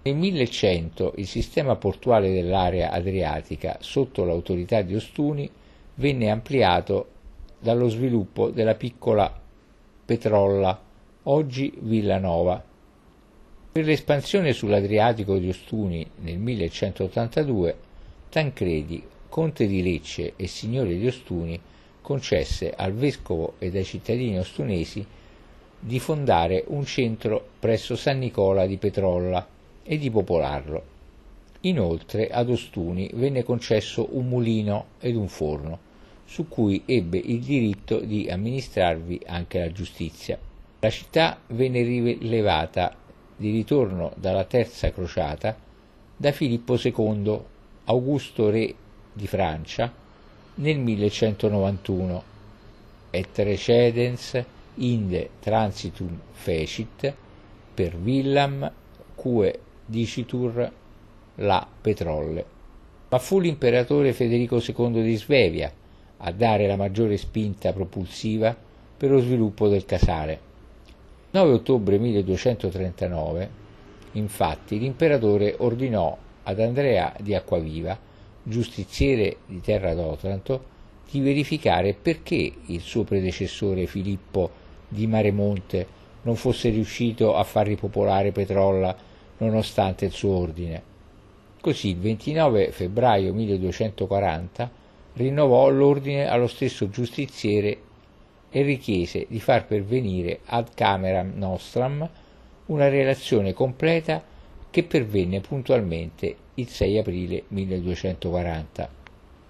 Nel 0.04 0.16
1100 0.16 1.16
il 1.18 1.28
sistema 1.28 1.76
portuale 1.76 2.32
dell'area 2.32 2.92
adriatica 2.92 3.76
sotto 3.80 4.24
l'autorità 4.24 4.82
di 4.82 4.96
Ostuni 4.96 5.50
venne 5.96 6.30
ampliato 6.30 7.08
dallo 7.60 7.88
sviluppo 7.88 8.50
della 8.50 8.76
piccola 8.76 9.42
Petrolla, 10.06 10.82
oggi 11.24 11.74
Villanova. 11.80 12.64
Per 13.72 13.86
l'espansione 13.86 14.54
sull'Adriatico 14.54 15.38
di 15.38 15.50
Ostuni 15.50 16.06
nel 16.22 16.38
1182, 16.38 17.78
Tancredi, 18.30 19.04
conte 19.30 19.66
di 19.66 19.82
Lecce 19.82 20.34
e 20.36 20.48
signore 20.48 20.98
di 20.98 21.08
Ostuni, 21.08 21.60
concesse 22.02 22.74
al 22.76 22.94
vescovo 22.94 23.54
e 23.60 23.72
ai 23.74 23.84
cittadini 23.86 24.38
ostunesi 24.38 25.06
di 25.80 26.00
fondare 26.00 26.64
un 26.68 26.86
centro 26.86 27.46
presso 27.60 27.96
San 27.96 28.20
Nicola 28.20 28.66
di 28.66 28.78
Petrolla 28.78 29.48
e 29.84 29.98
di 29.98 30.10
popolarlo. 30.12 30.93
Inoltre 31.66 32.30
ad 32.30 32.50
Ostuni 32.50 33.10
venne 33.14 33.44
concesso 33.44 34.10
un 34.12 34.28
mulino 34.28 34.86
ed 35.00 35.16
un 35.16 35.30
forno, 35.30 35.80
su 36.26 36.48
cui 36.48 36.84
ebbe 36.86 37.18
il 37.18 37.40
diritto 37.40 38.00
di 38.00 38.30
amministrarvi 38.30 39.22
anche 39.26 39.60
la 39.60 39.72
giustizia. 39.72 40.38
La 40.80 40.90
città 40.90 41.40
venne 41.48 41.82
rilevata 41.84 42.94
di 43.38 43.52
ritorno 43.52 44.12
dalla 44.18 44.44
terza 44.44 44.92
crociata 44.92 45.56
da 46.18 46.32
Filippo 46.34 46.78
II, 46.78 47.40
Augusto 47.86 48.50
re 48.50 48.74
di 49.14 49.28
Francia, 49.28 49.92
nel 50.56 50.80
1191 50.80 52.24
et 53.12 53.38
recedens 53.38 54.44
inde 54.76 55.30
transitum 55.40 56.20
fecit 56.32 57.14
per 57.74 57.96
villam 57.96 58.72
cue 59.16 59.60
dicitur 59.86 60.72
la 61.36 61.66
Petrolle. 61.82 62.46
Ma 63.10 63.20
fu 63.20 63.40
l'imperatore 63.40 64.14
Federico 64.14 64.62
II 64.62 65.02
di 65.02 65.16
Svevia 65.16 65.72
a 66.18 66.32
dare 66.32 66.68
la 66.68 66.76
maggiore 66.76 67.18
spinta 67.18 67.74
propulsiva 67.74 68.56
per 68.96 69.12
lo 69.12 69.20
sviluppo 69.20 69.68
del 69.68 69.86
casale. 69.86 70.40
Il 70.86 70.94
9 71.32 71.54
ottobre 71.54 71.98
1239, 71.98 73.50
infatti, 74.14 74.80
l'imperatore 74.80 75.56
ordinò 75.58 76.16
ad 76.44 76.60
Andrea 76.60 77.14
di 77.20 77.34
Acquaviva, 77.34 77.98
giustiziere 78.44 79.38
di 79.46 79.60
Terra 79.62 79.94
d'Otranto, 79.94 80.72
di 81.10 81.20
verificare 81.20 81.94
perché 81.94 82.54
il 82.66 82.82
suo 82.82 83.04
predecessore 83.04 83.86
Filippo 83.86 84.50
di 84.88 85.08
Maremonte 85.08 86.02
non 86.24 86.36
fosse 86.36 86.70
riuscito 86.70 87.36
a 87.36 87.44
far 87.44 87.68
ripopolare 87.68 88.32
Petrolla 88.32 88.96
nonostante 89.38 90.06
il 90.06 90.12
suo 90.12 90.38
ordine. 90.38 90.93
Così 91.64 91.92
il 91.92 91.98
29 92.00 92.72
febbraio 92.74 93.34
1240 93.34 94.70
rinnovò 95.14 95.70
l'ordine 95.70 96.28
allo 96.28 96.48
stesso 96.48 96.90
giustiziere 96.90 97.78
e 98.50 98.64
richiese 98.64 99.28
di 99.30 99.40
far 99.40 99.66
pervenire 99.66 100.42
ad 100.48 100.72
cameram 100.74 101.32
nostram 101.36 102.10
una 102.66 102.90
relazione 102.90 103.54
completa 103.54 104.22
che 104.70 104.84
pervenne 104.84 105.40
puntualmente 105.40 106.36
il 106.56 106.68
6 106.68 106.98
aprile 106.98 107.44
1240. 107.48 108.90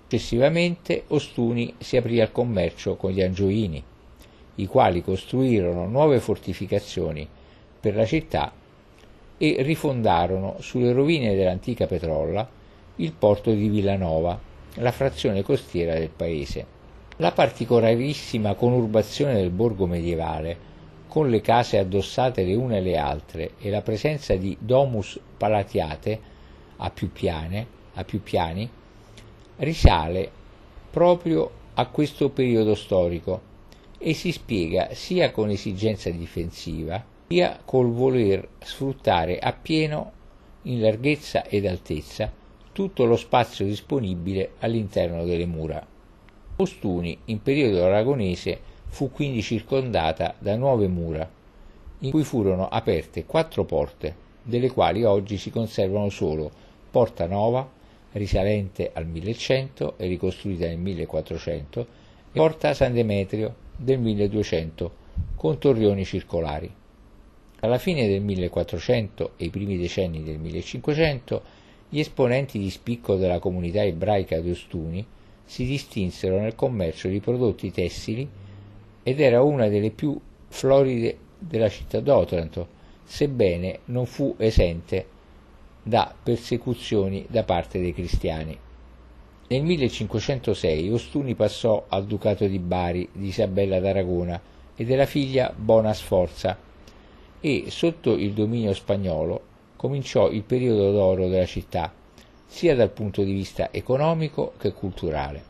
Successivamente 0.03 1.05
Ostuni 1.07 1.73
si 1.79 1.97
aprì 1.97 2.21
al 2.21 2.31
commercio 2.31 2.95
con 2.95 3.09
gli 3.09 3.23
Angioini, 3.23 3.83
i 4.53 4.67
quali 4.67 5.01
costruirono 5.01 5.87
nuove 5.87 6.19
fortificazioni 6.19 7.27
per 7.79 7.95
la 7.95 8.05
città 8.05 8.53
e 9.37 9.57
rifondarono 9.59 10.55
sulle 10.59 10.91
rovine 10.91 11.35
dell'antica 11.35 11.87
Petrolla 11.87 12.47
il 12.97 13.11
porto 13.11 13.51
di 13.51 13.67
Villanova, 13.67 14.39
la 14.75 14.91
frazione 14.91 15.41
costiera 15.41 15.93
del 15.93 16.09
paese. 16.09 16.65
La 17.17 17.31
particolarissima 17.31 18.53
conurbazione 18.55 19.33
del 19.35 19.49
borgo 19.49 19.85
medievale, 19.85 20.71
con 21.07 21.29
le 21.29 21.41
case 21.41 21.77
addossate 21.77 22.43
le 22.43 22.55
une 22.55 22.77
alle 22.77 22.97
altre 22.97 23.51
e 23.59 23.69
la 23.69 23.81
presenza 23.81 24.35
di 24.35 24.57
domus 24.59 25.19
palatiate 25.37 26.19
a 26.77 26.89
più, 26.89 27.11
piane, 27.11 27.67
a 27.93 28.03
più 28.03 28.21
piani, 28.21 28.67
risale 29.57 30.31
proprio 30.89 31.49
a 31.75 31.87
questo 31.87 32.29
periodo 32.29 32.75
storico 32.75 33.51
e 33.97 34.13
si 34.13 34.31
spiega 34.31 34.89
sia 34.93 35.31
con 35.31 35.49
esigenza 35.49 36.09
difensiva, 36.09 37.03
sia 37.27 37.59
col 37.63 37.91
voler 37.91 38.47
sfruttare 38.59 39.39
appieno 39.39 40.11
in 40.63 40.81
larghezza 40.81 41.45
ed 41.45 41.65
altezza 41.65 42.31
tutto 42.73 43.05
lo 43.05 43.15
spazio 43.15 43.65
disponibile 43.65 44.53
all'interno 44.59 45.23
delle 45.23 45.45
mura. 45.45 45.85
Ostuni, 46.55 47.17
in 47.25 47.41
periodo 47.41 47.85
aragonese, 47.85 48.59
fu 48.87 49.11
quindi 49.11 49.41
circondata 49.41 50.35
da 50.39 50.55
nuove 50.55 50.87
mura, 50.87 51.29
in 51.99 52.11
cui 52.11 52.23
furono 52.23 52.67
aperte 52.67 53.25
quattro 53.25 53.63
porte, 53.63 54.15
delle 54.41 54.71
quali 54.71 55.03
oggi 55.03 55.37
si 55.37 55.49
conservano 55.51 56.09
solo 56.09 56.51
Porta 56.91 57.27
Nova, 57.27 57.67
risalente 58.13 58.91
al 58.93 59.07
1100 59.07 59.95
e 59.97 60.07
ricostruita 60.07 60.65
nel 60.65 60.77
1400, 60.77 61.81
e 61.81 61.85
Porta 62.33 62.73
San 62.73 62.93
Demetrio 62.93 63.55
del 63.75 63.99
1200, 63.99 64.91
con 65.35 65.57
torrioni 65.59 66.05
circolari. 66.05 66.71
Alla 67.63 67.77
fine 67.77 68.09
del 68.09 68.21
1400 68.21 69.31
e 69.37 69.45
i 69.45 69.49
primi 69.49 69.77
decenni 69.77 70.21
del 70.21 70.37
1500 70.37 71.41
gli 71.87 71.99
esponenti 71.99 72.59
di 72.59 72.69
spicco 72.69 73.15
della 73.15 73.39
comunità 73.39 73.81
ebraica 73.81 74.37
di 74.41 74.51
Ostuni 74.51 75.05
si 75.45 75.65
distinsero 75.65 76.41
nel 76.41 76.55
commercio 76.55 77.07
di 77.07 77.21
prodotti 77.21 77.71
tessili 77.71 78.27
ed 79.01 79.21
era 79.21 79.41
una 79.43 79.69
delle 79.69 79.91
più 79.91 80.19
floride 80.49 81.17
della 81.39 81.69
città 81.69 82.01
d'Otranto, 82.01 82.67
sebbene 83.05 83.79
non 83.85 84.07
fu 84.07 84.35
esente 84.39 85.05
da 85.81 86.13
persecuzioni 86.21 87.25
da 87.29 87.43
parte 87.43 87.79
dei 87.79 87.93
cristiani. 87.93 88.57
Nel 89.47 89.63
1506 89.63 90.91
Ostuni 90.91 91.33
passò 91.33 91.85
al 91.87 92.05
ducato 92.07 92.45
di 92.45 92.59
Bari 92.59 93.07
di 93.13 93.27
Isabella 93.27 93.79
d'Aragona 93.79 94.41
e 94.75 94.83
della 94.83 95.05
figlia 95.05 95.53
Bona 95.55 95.93
Sforza, 95.93 96.71
e 97.45 97.65
sotto 97.67 98.13
il 98.13 98.31
dominio 98.31 98.73
spagnolo 98.73 99.41
cominciò 99.75 100.29
il 100.29 100.43
periodo 100.43 100.93
d'oro 100.93 101.27
della 101.27 101.45
città, 101.45 101.91
sia 102.45 102.73
dal 102.73 102.89
punto 102.89 103.21
di 103.21 103.33
vista 103.33 103.67
economico 103.73 104.53
che 104.57 104.71
culturale. 104.71 105.43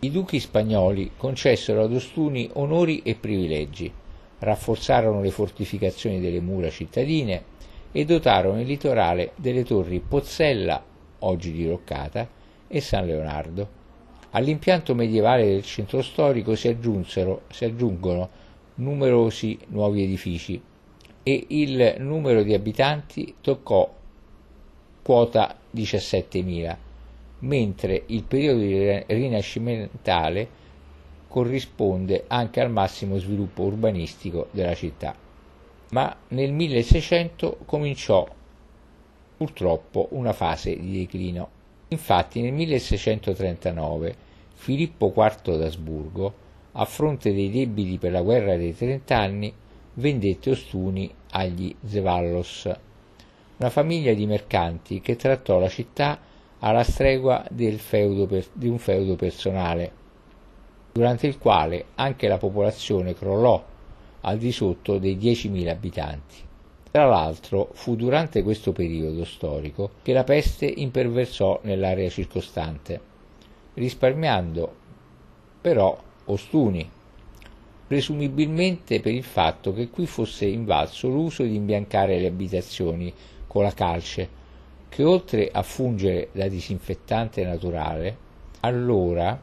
I 0.00 0.10
duchi 0.10 0.40
spagnoli 0.40 1.12
concessero 1.16 1.84
ad 1.84 1.94
Ostuni 1.94 2.50
onori 2.54 3.02
e 3.04 3.14
privilegi, 3.14 3.92
rafforzarono 4.40 5.22
le 5.22 5.30
fortificazioni 5.30 6.20
delle 6.20 6.40
mura 6.40 6.68
cittadine 6.68 7.44
e 7.92 8.04
dotarono 8.04 8.60
il 8.60 8.66
litorale 8.66 9.34
delle 9.36 9.62
torri 9.62 10.00
Pozzella, 10.00 10.84
oggi 11.20 11.52
diroccata, 11.52 12.28
e 12.66 12.80
San 12.80 13.06
Leonardo. 13.06 13.68
All'impianto 14.30 14.96
medievale 14.96 15.44
del 15.46 15.62
centro 15.62 16.02
storico 16.02 16.56
si, 16.56 16.76
si 17.50 17.64
aggiungono 17.64 18.28
numerosi 18.74 19.56
nuovi 19.68 20.02
edifici 20.02 20.60
e 21.24 21.46
il 21.48 21.96
numero 21.98 22.42
di 22.42 22.54
abitanti 22.54 23.36
toccò 23.40 23.92
quota 25.02 25.56
17.000, 25.74 26.76
mentre 27.40 28.02
il 28.06 28.22
periodo 28.22 29.04
rinascimentale 29.06 30.62
corrisponde 31.26 32.24
anche 32.28 32.60
al 32.60 32.70
massimo 32.70 33.18
sviluppo 33.18 33.62
urbanistico 33.62 34.48
della 34.52 34.74
città. 34.74 35.16
Ma 35.90 36.14
nel 36.28 36.52
1600 36.52 37.58
cominciò 37.64 38.28
purtroppo 39.36 40.08
una 40.12 40.32
fase 40.32 40.78
di 40.78 40.98
declino. 40.98 41.48
Infatti 41.88 42.40
nel 42.40 42.52
1639 42.52 44.16
Filippo 44.54 45.12
IV 45.14 45.56
d'Asburgo, 45.56 46.34
a 46.72 46.84
fronte 46.84 47.32
dei 47.32 47.50
debiti 47.50 47.98
per 47.98 48.12
la 48.12 48.22
guerra 48.22 48.56
dei 48.56 48.74
trent'anni, 48.74 49.52
vendette 49.94 50.50
Ostuni 50.50 51.12
agli 51.30 51.74
Zevallos, 51.84 52.70
una 53.56 53.70
famiglia 53.70 54.12
di 54.12 54.26
mercanti 54.26 55.00
che 55.00 55.16
trattò 55.16 55.58
la 55.58 55.68
città 55.68 56.18
alla 56.60 56.82
stregua 56.82 57.44
per, 57.48 58.46
di 58.52 58.68
un 58.68 58.78
feudo 58.78 59.16
personale, 59.16 59.92
durante 60.92 61.26
il 61.26 61.38
quale 61.38 61.86
anche 61.94 62.28
la 62.28 62.38
popolazione 62.38 63.14
crollò 63.14 63.62
al 64.22 64.38
di 64.38 64.52
sotto 64.52 64.98
dei 64.98 65.16
10.000 65.16 65.68
abitanti. 65.68 66.36
Tra 66.90 67.06
l'altro 67.06 67.70
fu 67.72 67.96
durante 67.96 68.42
questo 68.42 68.72
periodo 68.72 69.24
storico 69.24 69.90
che 70.02 70.12
la 70.12 70.24
peste 70.24 70.66
imperversò 70.66 71.60
nell'area 71.62 72.08
circostante 72.08 73.12
risparmiando 73.74 74.82
però 75.60 75.96
Ostuni, 76.26 76.88
presumibilmente 77.94 78.98
per 78.98 79.12
il 79.12 79.22
fatto 79.22 79.72
che 79.72 79.88
qui 79.88 80.06
fosse 80.06 80.46
invalso 80.46 81.06
l'uso 81.06 81.44
di 81.44 81.54
imbiancare 81.54 82.18
le 82.18 82.26
abitazioni 82.26 83.12
con 83.46 83.62
la 83.62 83.72
calce, 83.72 84.28
che 84.88 85.04
oltre 85.04 85.48
a 85.52 85.62
fungere 85.62 86.30
da 86.32 86.48
disinfettante 86.48 87.44
naturale, 87.44 88.16
allora, 88.60 89.40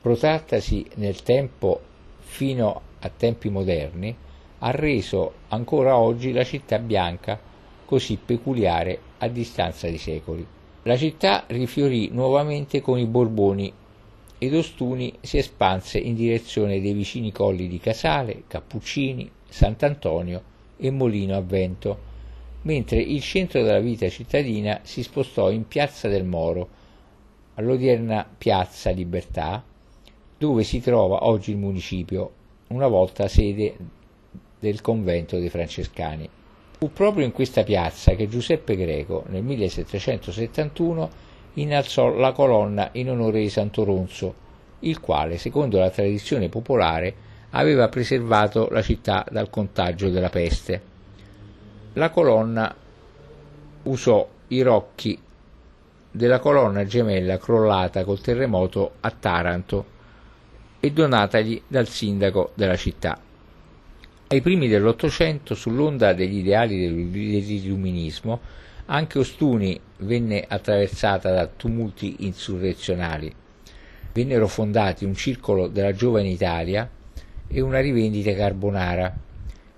protrattasi 0.00 0.86
nel 0.94 1.22
tempo 1.22 1.82
fino 2.20 2.80
a 3.00 3.10
tempi 3.14 3.50
moderni, 3.50 4.16
ha 4.60 4.70
reso 4.70 5.34
ancora 5.48 5.98
oggi 5.98 6.32
la 6.32 6.44
città 6.44 6.78
bianca 6.78 7.38
così 7.84 8.16
peculiare 8.16 8.98
a 9.18 9.28
distanza 9.28 9.86
di 9.88 9.98
secoli. 9.98 10.46
La 10.84 10.96
città 10.96 11.44
rifiorì 11.48 12.08
nuovamente 12.08 12.80
con 12.80 12.98
i 12.98 13.04
Borboni 13.04 13.70
ed 14.44 14.54
Ostuni 14.54 15.12
si 15.20 15.38
espanse 15.38 15.98
in 15.98 16.14
direzione 16.14 16.80
dei 16.80 16.92
vicini 16.92 17.32
colli 17.32 17.68
di 17.68 17.78
Casale, 17.78 18.44
Cappuccini, 18.46 19.30
Sant'Antonio 19.48 20.42
e 20.76 20.90
Molino 20.90 21.36
a 21.36 21.40
Vento, 21.40 22.12
mentre 22.62 23.00
il 23.00 23.22
centro 23.22 23.62
della 23.62 23.80
vita 23.80 24.08
cittadina 24.08 24.80
si 24.82 25.02
spostò 25.02 25.50
in 25.50 25.66
Piazza 25.68 26.08
del 26.08 26.24
Moro, 26.24 26.68
all'odierna 27.54 28.28
Piazza 28.36 28.90
Libertà, 28.90 29.64
dove 30.36 30.64
si 30.64 30.80
trova 30.80 31.26
oggi 31.26 31.52
il 31.52 31.56
municipio, 31.56 32.32
una 32.68 32.88
volta 32.88 33.28
sede 33.28 33.76
del 34.58 34.80
convento 34.80 35.38
dei 35.38 35.48
francescani. 35.48 36.28
Fu 36.78 36.92
proprio 36.92 37.24
in 37.24 37.32
questa 37.32 37.62
piazza 37.62 38.14
che 38.14 38.28
Giuseppe 38.28 38.76
Greco 38.76 39.24
nel 39.28 39.42
1771 39.42 41.32
innalzò 41.54 42.14
la 42.14 42.32
colonna 42.32 42.90
in 42.92 43.10
onore 43.10 43.40
di 43.40 43.48
Santo 43.48 43.84
Ronzo, 43.84 44.34
il 44.80 45.00
quale, 45.00 45.38
secondo 45.38 45.78
la 45.78 45.90
tradizione 45.90 46.48
popolare, 46.48 47.14
aveva 47.50 47.88
preservato 47.88 48.68
la 48.70 48.82
città 48.82 49.24
dal 49.30 49.50
contagio 49.50 50.08
della 50.08 50.30
peste. 50.30 50.82
La 51.94 52.10
colonna 52.10 52.74
usò 53.84 54.28
i 54.48 54.62
rocchi 54.62 55.18
della 56.10 56.38
colonna 56.38 56.84
gemella 56.84 57.38
crollata 57.38 58.04
col 58.04 58.20
terremoto 58.20 58.92
a 59.00 59.10
Taranto 59.10 59.92
e 60.80 60.90
donatagli 60.90 61.62
dal 61.66 61.88
sindaco 61.88 62.52
della 62.54 62.76
città. 62.76 63.18
Ai 64.26 64.40
primi 64.40 64.68
dell'Ottocento, 64.68 65.54
sull'onda 65.54 66.12
degli 66.12 66.38
ideali 66.38 66.80
dell'illuminismo, 66.80 68.40
anche 68.86 69.18
Ostuni 69.18 69.78
venne 69.98 70.44
attraversata 70.46 71.32
da 71.32 71.46
tumulti 71.46 72.16
insurrezionali. 72.20 73.32
Vennero 74.12 74.46
fondati 74.46 75.04
un 75.04 75.14
circolo 75.14 75.68
della 75.68 75.92
giovane 75.92 76.28
Italia 76.28 76.88
e 77.46 77.60
una 77.60 77.80
rivendita 77.80 78.34
carbonara, 78.34 79.16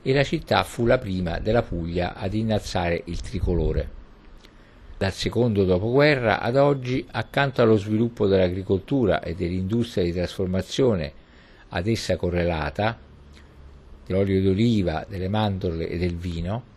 e 0.03 0.13
la 0.13 0.23
città 0.23 0.63
fu 0.63 0.87
la 0.87 0.99
prima 0.99 1.39
della 1.39 1.63
Puglia 1.63 2.15
ad 2.15 2.35
innalzare 2.35 3.03
il 3.07 3.21
tricolore. 3.21 3.95
Dal 4.97 5.13
secondo 5.13 5.65
dopoguerra 5.65 6.41
ad 6.41 6.57
oggi, 6.57 7.05
accanto 7.11 7.61
allo 7.61 7.77
sviluppo 7.77 8.27
dell'agricoltura 8.27 9.21
e 9.21 9.35
dell'industria 9.35 10.05
di 10.05 10.13
trasformazione 10.13 11.13
ad 11.71 11.87
essa 11.87 12.17
correlata, 12.17 12.97
dell'olio 14.07 14.41
d'oliva, 14.41 15.05
delle 15.09 15.29
mandorle 15.29 15.89
e 15.89 15.99
del 15.99 16.15
vino, 16.15 16.75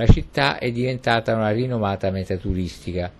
la 0.00 0.06
città 0.06 0.58
è 0.58 0.70
diventata 0.70 1.34
una 1.34 1.50
rinomata 1.50 2.12
meta 2.12 2.36
turistica, 2.36 3.10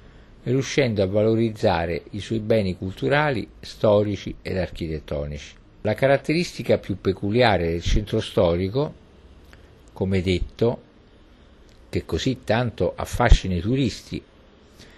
riuscendo 0.44 1.02
a 1.02 1.06
valorizzare 1.06 2.04
i 2.10 2.20
suoi 2.20 2.38
beni 2.38 2.76
culturali, 2.76 3.48
storici 3.58 4.36
ed 4.42 4.56
architettonici. 4.58 5.54
La 5.80 5.94
caratteristica 5.94 6.78
più 6.78 7.00
peculiare 7.00 7.72
del 7.72 7.82
centro 7.82 8.20
storico, 8.20 8.94
come 9.92 10.22
detto, 10.22 10.82
che 11.88 12.04
così 12.04 12.44
tanto 12.44 12.92
affascina 12.94 13.56
i 13.56 13.60
turisti, 13.60 14.22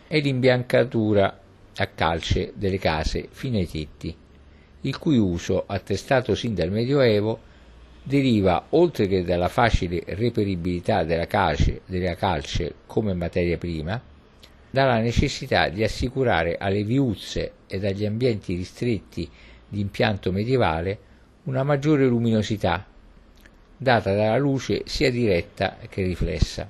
è 0.07 0.21
l'imbiancatura 0.21 1.41
a 1.77 1.87
calce 1.87 2.53
delle 2.57 2.79
case 2.79 3.29
fino 3.31 3.57
ai 3.57 3.67
tetti, 3.67 4.15
il 4.83 4.99
cui 4.99 5.17
uso, 5.17 5.65
attestato 5.67 6.35
sin 6.35 6.53
dal 6.53 6.71
Medioevo, 6.71 7.49
deriva, 8.03 8.67
oltre 8.71 9.07
che 9.07 9.23
dalla 9.23 9.49
facile 9.49 10.03
reperibilità 10.07 11.05
della 11.05 11.27
calce, 11.27 11.83
della 11.87 12.15
calce 12.15 12.75
come 12.87 13.15
materia 13.15 13.59
prima, 13.59 14.01
dalla 14.71 14.99
necessità 14.99 15.69
di 15.69 15.83
assicurare 15.83 16.57
alle 16.57 16.85
viuzze 16.85 17.53
ed 17.67 17.85
agli 17.85 18.07
ambienti 18.07 18.55
ristretti 18.55 19.29
di 19.69 19.81
impianto 19.81 20.33
medievale 20.33 20.99
una 21.45 21.63
maggiore 21.63 22.07
luminosità, 22.07 22.87
data 23.77 24.15
dalla 24.15 24.39
luce 24.39 24.83
sia 24.85 25.11
diretta 25.11 25.77
che 25.89 26.03
riflessa. 26.03 26.69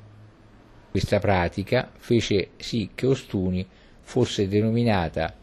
Questa 0.90 1.18
pratica 1.18 1.90
fece 1.96 2.50
sì 2.56 2.90
che 2.94 3.06
Ostuni 3.06 3.66
fosse 4.00 4.48
denominata, 4.48 5.34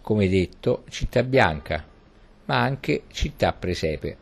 come 0.00 0.28
detto, 0.28 0.84
città 0.88 1.22
bianca, 1.22 1.84
ma 2.46 2.60
anche 2.60 3.02
città 3.08 3.52
presepe. 3.52 4.21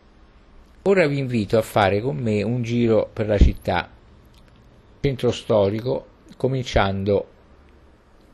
Ora 0.85 1.07
vi 1.07 1.19
invito 1.19 1.59
a 1.59 1.62
fare 1.62 2.01
con 2.01 2.16
me 2.16 2.43
un 2.43 2.62
giro 2.62 3.11
per 3.12 3.27
la 3.27 3.37
città, 3.37 3.90
centro 4.99 5.31
storico, 5.31 6.07
cominciando 6.38 7.27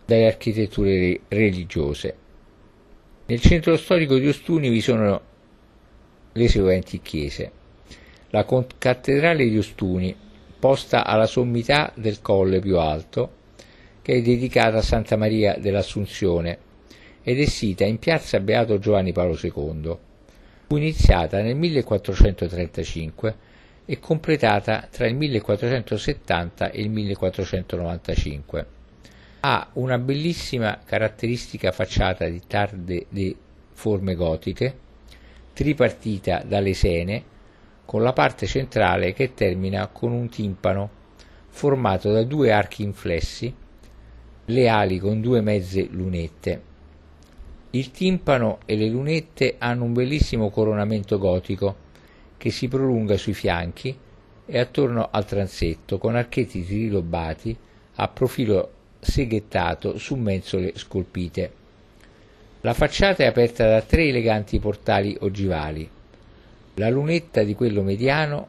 dalle 0.04 0.26
architetture 0.28 1.22
religiose. 1.26 2.16
Nel 3.26 3.40
centro 3.40 3.76
storico 3.76 4.16
di 4.16 4.28
Ostuni 4.28 4.68
vi 4.68 4.80
sono 4.80 5.20
le 6.30 6.48
seguenti 6.48 7.00
chiese. 7.02 7.50
La 8.30 8.46
cattedrale 8.78 9.48
di 9.48 9.59
Ostuni, 9.59 10.14
posta 10.61 11.04
alla 11.04 11.26
sommità 11.26 11.90
del 11.96 12.22
colle 12.22 12.61
più 12.61 12.78
alto, 12.78 13.30
che 14.02 14.12
è 14.12 14.22
dedicata 14.22 14.76
a 14.76 14.82
Santa 14.82 15.16
Maria 15.16 15.56
dell'Assunzione 15.59 16.59
ed 17.24 17.40
è 17.40 17.46
sita 17.46 17.85
in 17.85 17.98
piazza 17.98 18.38
Beato 18.38 18.78
Giovanni 18.78 19.11
Paolo 19.11 19.37
II 19.37 20.05
fu 20.66 20.76
iniziata 20.76 21.40
nel 21.42 21.55
1435 21.55 23.37
e 23.85 24.00
completata 24.00 24.88
tra 24.90 25.07
il 25.07 25.14
1470 25.14 26.70
e 26.72 26.81
il 26.81 26.90
1495. 26.90 28.66
Ha 29.40 29.70
una 29.74 29.98
bellissima 29.98 30.81
caratteristica 30.85 31.70
facciata 31.70 32.26
di 32.29 32.42
tarde 32.48 33.07
di 33.09 33.35
forme 33.72 34.14
gotiche, 34.16 34.76
tripartita 35.52 36.42
da 36.44 36.59
lesene, 36.59 37.35
con 37.85 38.02
la 38.02 38.12
parte 38.12 38.46
centrale 38.46 39.12
che 39.12 39.35
termina 39.35 39.87
con 39.87 40.11
un 40.11 40.29
timpano 40.29 40.90
formato 41.48 42.11
da 42.11 42.24
due 42.24 42.50
archi 42.50 42.83
inflessi, 42.83 43.55
le 44.46 44.68
ali 44.68 44.98
con 44.98 45.20
due 45.20 45.40
mezze 45.40 45.87
lunette. 45.88 46.74
Il 47.70 47.90
timpano 47.90 48.61
e 48.64 48.76
le 48.76 48.88
lunette 48.88 49.57
hanno 49.59 49.85
un 49.85 49.92
bellissimo 49.92 50.50
coronamento 50.50 51.18
gotico 51.18 51.85
che 52.37 52.50
si 52.50 52.68
prolunga 52.68 53.16
sui 53.16 53.35
fianchi 53.35 53.94
e 54.46 54.59
attorno 54.59 55.09
al 55.11 55.26
transetto 55.26 55.98
con 55.98 56.14
archetti 56.14 56.64
trilobati 56.64 57.57
a 57.96 58.09
profilo 58.09 58.70
seghettato 59.00 59.98
su 59.98 60.14
mensole 60.14 60.72
scolpite. 60.76 61.52
La 62.61 62.72
facciata 62.72 63.24
è 63.24 63.26
aperta 63.26 63.68
da 63.68 63.83
tre 63.83 64.09
eleganti 64.09 64.61
portali 64.61 65.16
ogivali. 65.20 65.88
La 66.74 66.88
lunetta 66.88 67.42
di 67.42 67.55
quello 67.55 67.83
mediano, 67.83 68.48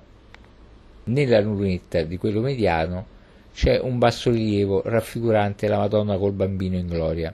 nella 1.06 1.40
lunetta 1.42 2.04
di 2.04 2.18
quello 2.18 2.42
mediano 2.42 3.16
c'è 3.54 3.80
un 3.80 3.98
bassorilievo 3.98 4.84
raffigurante 4.86 5.68
la 5.68 5.80
Madonna 5.80 6.18
col 6.18 6.34
bambino 6.34 6.78
in 6.78 6.88
gloria 6.88 7.34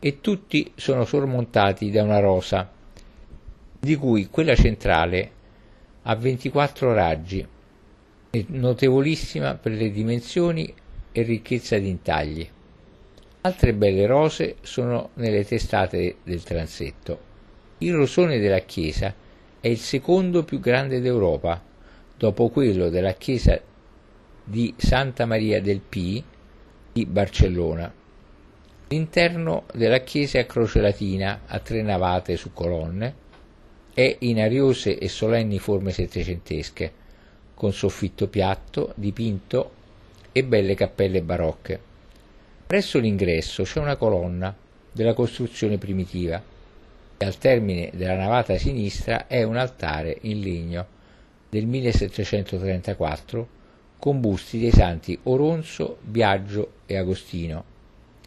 e 0.00 0.20
tutti 0.20 0.72
sono 0.76 1.04
sormontati 1.04 1.90
da 1.90 2.02
una 2.02 2.20
rosa, 2.20 2.70
di 3.80 3.96
cui 3.96 4.28
quella 4.28 4.54
centrale 4.54 5.30
ha 6.02 6.14
24 6.14 6.92
raggi, 6.92 7.46
notevolissima 8.30 9.54
per 9.54 9.72
le 9.72 9.90
dimensioni 9.90 10.72
e 11.12 11.22
ricchezza 11.22 11.78
di 11.78 11.88
intagli. 11.88 12.48
Altre 13.40 13.74
belle 13.74 14.06
rose 14.06 14.56
sono 14.62 15.10
nelle 15.14 15.44
testate 15.44 16.16
del 16.22 16.42
transetto. 16.42 17.26
Il 17.78 17.94
rosone 17.94 18.38
della 18.38 18.60
chiesa 18.60 19.14
è 19.60 19.68
il 19.68 19.78
secondo 19.78 20.44
più 20.44 20.60
grande 20.60 21.00
d'Europa, 21.00 21.62
dopo 22.16 22.48
quello 22.48 22.88
della 22.88 23.12
chiesa 23.12 23.60
di 24.44 24.74
Santa 24.76 25.26
Maria 25.26 25.60
del 25.60 25.80
Pi 25.80 26.22
di 26.92 27.06
Barcellona. 27.06 27.97
L'interno 28.90 29.64
della 29.74 30.00
chiesa 30.00 30.38
è 30.38 30.40
a 30.40 30.46
croce 30.46 30.80
latina 30.80 31.42
a 31.44 31.58
tre 31.58 31.82
navate 31.82 32.38
su 32.38 32.54
colonne, 32.54 33.14
è 33.92 34.16
in 34.20 34.40
ariose 34.40 34.96
e 34.96 35.10
solenni 35.10 35.58
forme 35.58 35.92
settecentesche, 35.92 36.92
con 37.52 37.74
soffitto 37.74 38.28
piatto, 38.28 38.94
dipinto 38.94 39.72
e 40.32 40.42
belle 40.42 40.74
cappelle 40.74 41.20
barocche. 41.20 41.78
Presso 42.66 42.98
l'ingresso 42.98 43.64
c'è 43.64 43.78
una 43.78 43.96
colonna 43.96 44.56
della 44.90 45.12
costruzione 45.12 45.76
primitiva 45.76 46.42
e 47.18 47.24
al 47.26 47.36
termine 47.36 47.90
della 47.92 48.16
navata 48.16 48.56
sinistra 48.56 49.26
è 49.26 49.42
un 49.42 49.56
altare 49.56 50.16
in 50.22 50.40
legno 50.40 50.86
del 51.50 51.66
1734 51.66 53.48
con 53.98 54.18
busti 54.20 54.58
dei 54.58 54.70
santi 54.70 55.18
Oronzo, 55.24 55.98
Biagio 56.00 56.72
e 56.86 56.96
Agostino 56.96 57.76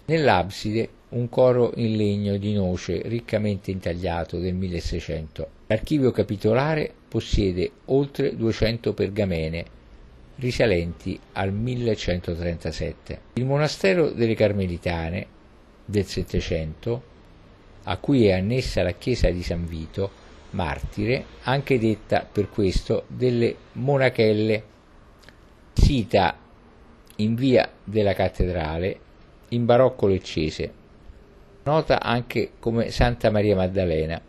Nell'abside 0.05 0.89
un 1.09 1.29
coro 1.29 1.73
in 1.75 1.95
legno 1.95 2.37
di 2.37 2.53
noce 2.53 3.01
riccamente 3.05 3.71
intagliato 3.71 4.39
del 4.39 4.53
1600. 4.53 5.47
L'archivio 5.67 6.11
capitolare 6.11 6.91
possiede 7.07 7.69
oltre 7.85 8.35
200 8.35 8.93
pergamene 8.93 9.65
risalenti 10.35 11.19
al 11.33 11.51
1137. 11.53 13.19
Il 13.33 13.45
monastero 13.45 14.09
delle 14.09 14.35
Carmelitane 14.35 15.27
del 15.85 16.05
Settecento, 16.05 17.03
a 17.83 17.97
cui 17.97 18.25
è 18.25 18.31
annessa 18.31 18.83
la 18.83 18.93
chiesa 18.93 19.29
di 19.29 19.43
San 19.43 19.67
Vito, 19.67 20.09
martire, 20.51 21.25
anche 21.43 21.77
detta 21.77 22.27
per 22.29 22.49
questo 22.49 23.03
delle 23.07 23.55
Monachelle, 23.73 24.63
sita 25.73 26.37
in 27.17 27.35
via 27.35 27.69
della 27.83 28.13
cattedrale 28.13 29.09
in 29.51 29.65
barocco 29.65 30.07
leccese, 30.07 30.73
nota 31.63 32.01
anche 32.01 32.51
come 32.59 32.91
Santa 32.91 33.29
Maria 33.29 33.55
Maddalena. 33.55 34.21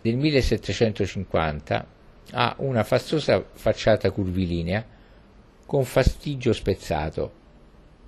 Del 0.00 0.16
1750 0.16 1.86
ha 2.32 2.54
una 2.58 2.82
fastosa 2.82 3.44
facciata 3.52 4.10
curvilinea 4.10 4.84
con 5.66 5.84
fastigio 5.84 6.52
spezzato. 6.52 7.40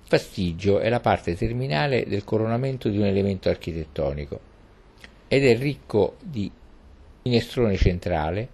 Fastigio 0.07 0.79
è 0.79 0.89
la 0.89 0.99
parte 0.99 1.35
terminale 1.35 2.05
del 2.07 2.23
coronamento 2.23 2.89
di 2.89 2.97
un 2.97 3.05
elemento 3.05 3.49
architettonico 3.49 4.39
ed 5.27 5.45
è 5.45 5.57
ricco 5.57 6.17
di 6.21 6.51
finestrone 7.23 7.75
centrale 7.75 8.49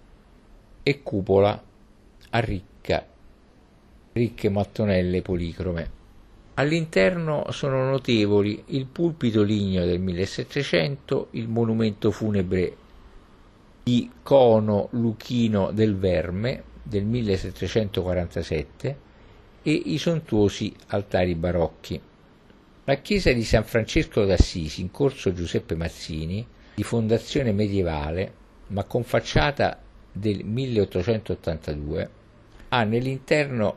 e 0.82 1.02
cupola 1.02 1.62
a 2.30 2.38
ricca, 2.38 3.06
ricche 4.12 4.48
mattonelle 4.48 5.20
policrome. 5.20 6.01
All'interno 6.54 7.50
sono 7.50 7.88
notevoli 7.88 8.62
il 8.66 8.84
pulpito 8.84 9.42
ligneo 9.42 9.86
del 9.86 10.00
1700, 10.00 11.28
il 11.30 11.48
monumento 11.48 12.10
funebre 12.10 12.76
di 13.82 14.10
Cono 14.22 14.88
Luchino 14.90 15.70
del 15.70 15.96
Verme 15.96 16.62
del 16.82 17.04
1747 17.04 18.98
e 19.62 19.70
i 19.72 19.96
sontuosi 19.96 20.74
altari 20.88 21.34
barocchi. 21.34 21.98
La 22.84 22.96
chiesa 22.96 23.32
di 23.32 23.44
San 23.44 23.64
Francesco 23.64 24.26
d'Assisi 24.26 24.82
in 24.82 24.90
corso 24.90 25.32
Giuseppe 25.32 25.74
Mazzini, 25.74 26.46
di 26.74 26.82
fondazione 26.82 27.52
medievale 27.52 28.40
ma 28.68 28.84
con 28.84 29.04
facciata 29.04 29.80
del 30.12 30.44
1882, 30.44 32.10
ha 32.68 32.84
nell'interno 32.84 33.76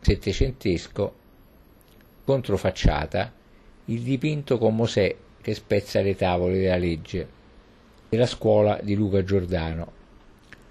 settecentesco 0.00 1.24
controfacciata 2.26 3.32
il 3.84 4.00
dipinto 4.00 4.58
con 4.58 4.74
Mosè 4.74 5.14
che 5.40 5.54
spezza 5.54 6.00
le 6.00 6.16
tavole 6.16 6.58
della 6.58 6.76
legge 6.76 7.34
della 8.08 8.26
scuola 8.26 8.80
di 8.82 8.96
Luca 8.96 9.22
Giordano. 9.22 9.92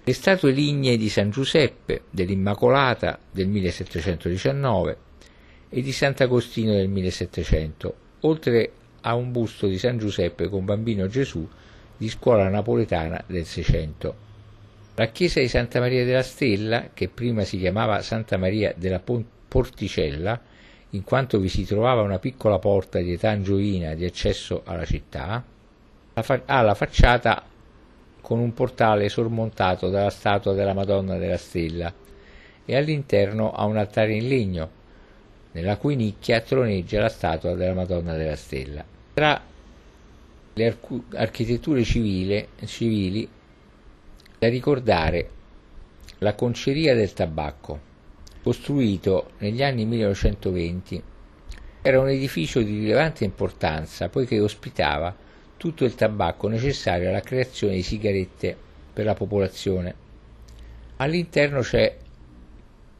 Le 0.04 0.12
statue 0.12 0.52
lignee 0.52 0.98
di 0.98 1.08
San 1.08 1.30
Giuseppe, 1.30 2.02
dell'Immacolata 2.10 3.18
del 3.30 3.48
1719 3.48 4.96
e 5.70 5.80
di 5.80 5.92
Sant'Agostino 5.92 6.72
del 6.72 6.88
1700, 6.88 7.94
oltre 8.20 8.70
a 9.00 9.14
un 9.14 9.32
busto 9.32 9.66
di 9.66 9.78
San 9.78 9.98
Giuseppe 9.98 10.48
con 10.48 10.64
Bambino 10.66 11.08
Gesù 11.08 11.48
di 11.96 12.08
scuola 12.10 12.48
napoletana 12.48 13.24
del 13.26 13.46
600. 13.46 14.24
La 14.94 15.06
chiesa 15.06 15.40
di 15.40 15.48
Santa 15.48 15.80
Maria 15.80 16.04
della 16.04 16.22
Stella, 16.22 16.90
che 16.92 17.08
prima 17.08 17.44
si 17.44 17.58
chiamava 17.58 18.02
Santa 18.02 18.36
Maria 18.36 18.74
della 18.76 19.00
Porticella, 19.00 20.40
in 20.90 21.02
quanto 21.02 21.38
vi 21.38 21.48
si 21.48 21.64
trovava 21.64 22.02
una 22.02 22.18
piccola 22.18 22.58
porta 22.58 23.00
di 23.00 23.12
età 23.12 23.30
angioina 23.30 23.94
di 23.94 24.04
accesso 24.04 24.62
alla 24.64 24.84
città, 24.84 25.44
ha 26.14 26.62
la 26.62 26.74
facciata 26.74 27.42
con 28.20 28.38
un 28.38 28.54
portale 28.54 29.08
sormontato 29.08 29.88
dalla 29.88 30.10
statua 30.10 30.52
della 30.52 30.72
Madonna 30.72 31.16
della 31.16 31.36
Stella 31.36 31.92
e 32.64 32.76
all'interno 32.76 33.52
ha 33.52 33.64
un 33.64 33.76
altare 33.76 34.14
in 34.14 34.26
legno, 34.26 34.70
nella 35.52 35.76
cui 35.76 35.94
nicchia 35.94 36.40
troneggia 36.40 37.00
la 37.00 37.08
statua 37.08 37.54
della 37.54 37.74
Madonna 37.74 38.16
della 38.16 38.36
Stella. 38.36 38.84
Tra 39.14 39.40
le 40.54 40.78
architetture 41.14 41.84
civile, 41.84 42.48
civili 42.64 43.28
da 44.38 44.48
ricordare 44.48 45.30
la 46.18 46.34
conceria 46.34 46.94
del 46.94 47.12
tabacco, 47.12 47.78
costruito 48.46 49.30
negli 49.38 49.60
anni 49.60 49.84
1920, 49.86 51.02
era 51.82 51.98
un 51.98 52.08
edificio 52.08 52.62
di 52.62 52.78
rilevante 52.78 53.24
importanza 53.24 54.08
poiché 54.08 54.38
ospitava 54.38 55.12
tutto 55.56 55.84
il 55.84 55.96
tabacco 55.96 56.46
necessario 56.46 57.08
alla 57.08 57.22
creazione 57.22 57.74
di 57.74 57.82
sigarette 57.82 58.56
per 58.92 59.04
la 59.04 59.14
popolazione. 59.14 59.94
All'interno 60.98 61.58
c'è 61.58 61.96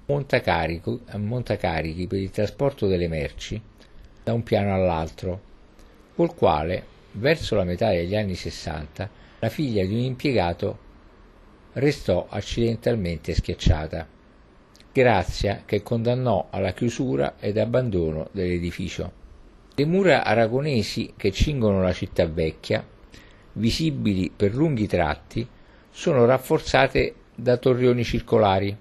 montacarichi 0.07 2.07
per 2.09 2.19
il 2.19 2.31
trasporto 2.31 2.89
delle 2.89 3.07
merci 3.07 3.63
da 4.25 4.33
un 4.33 4.43
piano 4.43 4.75
all'altro, 4.75 5.41
col 6.17 6.35
quale, 6.35 6.85
verso 7.13 7.55
la 7.55 7.63
metà 7.63 7.91
degli 7.91 8.17
anni 8.17 8.35
60, 8.35 9.11
la 9.39 9.49
figlia 9.49 9.85
di 9.85 9.95
un 9.95 10.01
impiegato 10.01 10.79
restò 11.75 12.27
accidentalmente 12.29 13.33
schiacciata. 13.33 14.16
Grazia 14.97 15.65
che 15.67 15.83
condannò 15.83 16.47
alla 16.49 16.73
chiusura 16.73 17.35
ed 17.39 17.59
abbandono 17.59 18.31
dell'edificio. 18.33 19.13
Le 19.75 19.85
mura 19.85 20.25
aragonesi 20.25 21.13
che 21.19 21.31
cingono 21.33 21.83
la 21.83 21.93
città 21.93 22.27
vecchia, 22.27 22.83
visibili 23.53 24.33
per 24.35 24.55
lunghi 24.55 24.87
tratti, 24.87 25.47
sono 25.91 26.25
rafforzate 26.25 27.15
da 27.35 27.59
torrioni 27.59 28.05
circolari 28.05 28.75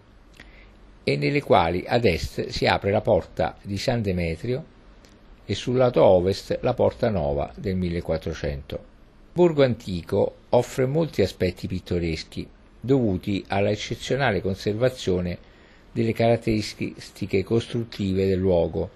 e 1.03 1.17
nelle 1.17 1.41
quali 1.41 1.83
ad 1.85 2.05
est 2.05 2.47
si 2.47 2.65
apre 2.65 2.91
la 2.91 3.01
porta 3.01 3.57
di 3.61 3.77
San 3.77 4.01
Demetrio 4.01 4.63
e 5.43 5.53
sul 5.53 5.75
lato 5.75 6.01
ovest 6.01 6.59
la 6.61 6.73
porta 6.73 7.09
Nova 7.09 7.51
del 7.57 7.75
1400. 7.75 8.75
Il 8.75 8.81
borgo 9.33 9.65
antico 9.65 10.35
offre 10.51 10.85
molti 10.85 11.21
aspetti 11.21 11.67
pittoreschi 11.67 12.47
dovuti 12.79 13.43
alla 13.49 13.69
eccezionale 13.69 14.39
conservazione 14.39 15.51
delle 15.95 16.11
caratteristiche 16.11 17.45
costruttive 17.45 18.27
del 18.27 18.37
luogo 18.37 18.89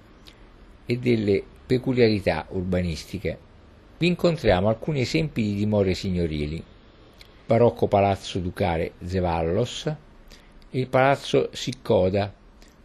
e 0.85 0.97
delle 0.97 1.41
peculiarità 1.65 2.45
urbanistiche. 2.49 3.37
Vi 3.97 4.05
incontriamo 4.05 4.67
alcuni 4.67 4.99
esempi 4.99 5.43
di 5.43 5.55
dimore 5.55 5.93
signorili. 5.93 6.61
Barocco 7.45 7.87
Palazzo 7.87 8.39
Ducale 8.39 8.91
Zevallos 9.01 9.85
e 9.85 10.77
il 10.77 10.89
Palazzo 10.89 11.47
Siccoda 11.53 12.33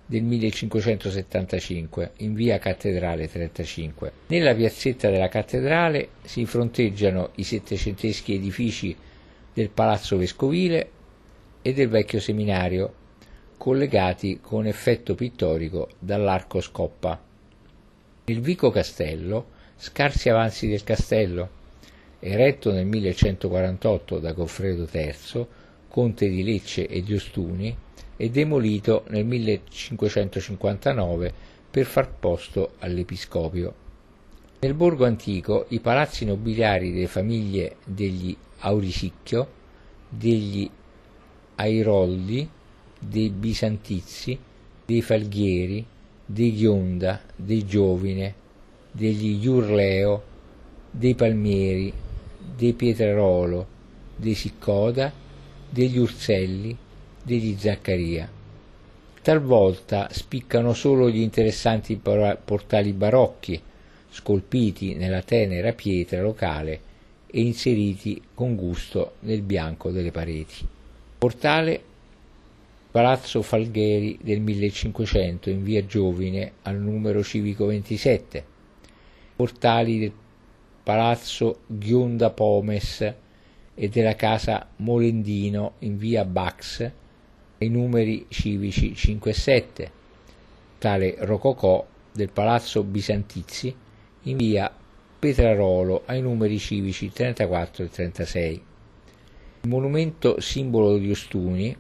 del 0.06 0.22
1575 0.22 2.12
in 2.18 2.34
via 2.34 2.60
Cattedrale 2.60 3.28
35. 3.28 4.12
Nella 4.28 4.54
piazzetta 4.54 5.10
della 5.10 5.28
cattedrale 5.28 6.10
si 6.22 6.46
fronteggiano 6.46 7.30
i 7.34 7.42
settecenteschi 7.42 8.34
edifici 8.34 8.94
del 9.52 9.70
Palazzo 9.70 10.16
Vescovile 10.16 10.90
e 11.62 11.72
del 11.72 11.88
vecchio 11.88 12.20
seminario, 12.20 13.02
collegati 13.56 14.38
con 14.40 14.66
effetto 14.66 15.14
pittorico 15.14 15.88
dall'arco 15.98 16.60
scoppa. 16.60 17.20
Nel 18.24 18.40
Vico 18.40 18.70
Castello, 18.70 19.46
scarsi 19.76 20.28
avanzi 20.28 20.68
del 20.68 20.84
castello, 20.84 21.62
eretto 22.20 22.72
nel 22.72 22.86
1148 22.86 24.18
da 24.18 24.32
Goffredo 24.32 24.88
III, 24.90 25.46
conte 25.88 26.28
di 26.28 26.42
Lecce 26.42 26.86
e 26.86 27.02
di 27.02 27.14
Ostuni, 27.14 27.76
e 28.16 28.30
demolito 28.30 29.04
nel 29.08 29.24
1559 29.24 31.32
per 31.70 31.84
far 31.84 32.10
posto 32.10 32.72
all'episcopio. 32.78 33.82
Nel 34.60 34.74
borgo 34.74 35.04
antico 35.04 35.66
i 35.68 35.80
palazzi 35.80 36.24
nobiliari 36.24 36.92
delle 36.92 37.06
famiglie 37.06 37.76
degli 37.84 38.34
Aurisicchio, 38.60 39.48
degli 40.08 40.68
Airoldi, 41.56 42.48
dei 43.08 43.30
Bisantizi, 43.30 44.38
dei 44.84 45.02
Falghieri, 45.02 45.84
dei 46.24 46.54
Ghionda, 46.54 47.20
dei 47.36 47.66
Giovine, 47.66 48.34
degli 48.90 49.44
Iurleo, 49.44 50.22
dei 50.90 51.14
Palmieri, 51.14 51.92
dei 52.56 52.72
Pietrarolo, 52.72 53.66
dei 54.16 54.34
Siccoda, 54.34 55.12
degli 55.68 55.98
Urselli, 55.98 56.76
degli 57.22 57.56
Zaccaria. 57.58 58.30
Talvolta 59.20 60.08
spiccano 60.12 60.74
solo 60.74 61.10
gli 61.10 61.20
interessanti 61.20 61.96
portali 61.96 62.92
barocchi, 62.92 63.60
scolpiti 64.10 64.94
nella 64.94 65.22
tenera 65.22 65.72
pietra 65.72 66.20
locale 66.20 66.92
e 67.26 67.40
inseriti 67.40 68.22
con 68.34 68.54
gusto 68.54 69.14
nel 69.20 69.42
bianco 69.42 69.90
delle 69.90 70.12
pareti. 70.12 70.64
Portale 71.18 71.82
Palazzo 72.94 73.42
Falgheri 73.42 74.20
del 74.22 74.40
1500 74.40 75.50
in 75.50 75.64
via 75.64 75.84
Giovine 75.84 76.52
al 76.62 76.76
numero 76.76 77.24
civico 77.24 77.66
27. 77.66 78.44
Portali 79.34 79.98
del 79.98 80.12
Palazzo 80.80 81.62
Ghionda 81.66 82.30
Pomes 82.30 83.00
e 83.74 83.88
della 83.88 84.14
casa 84.14 84.68
Molendino 84.76 85.72
in 85.80 85.96
via 85.96 86.24
Bax 86.24 86.88
ai 87.58 87.68
numeri 87.68 88.26
civici 88.28 88.94
5 88.94 89.28
e 89.28 89.34
7, 89.34 89.92
tale 90.78 91.16
Rococò 91.18 91.84
del 92.12 92.30
Palazzo 92.30 92.84
Bisantizi 92.84 93.74
in 94.22 94.36
via 94.36 94.72
Petrarolo 95.18 96.02
ai 96.04 96.20
numeri 96.20 96.60
civici 96.60 97.10
34 97.10 97.84
e 97.86 97.90
36. 97.90 98.62
Il 99.62 99.68
monumento 99.68 100.40
simbolo 100.40 100.96
di 100.96 101.10
Ostuni 101.10 101.76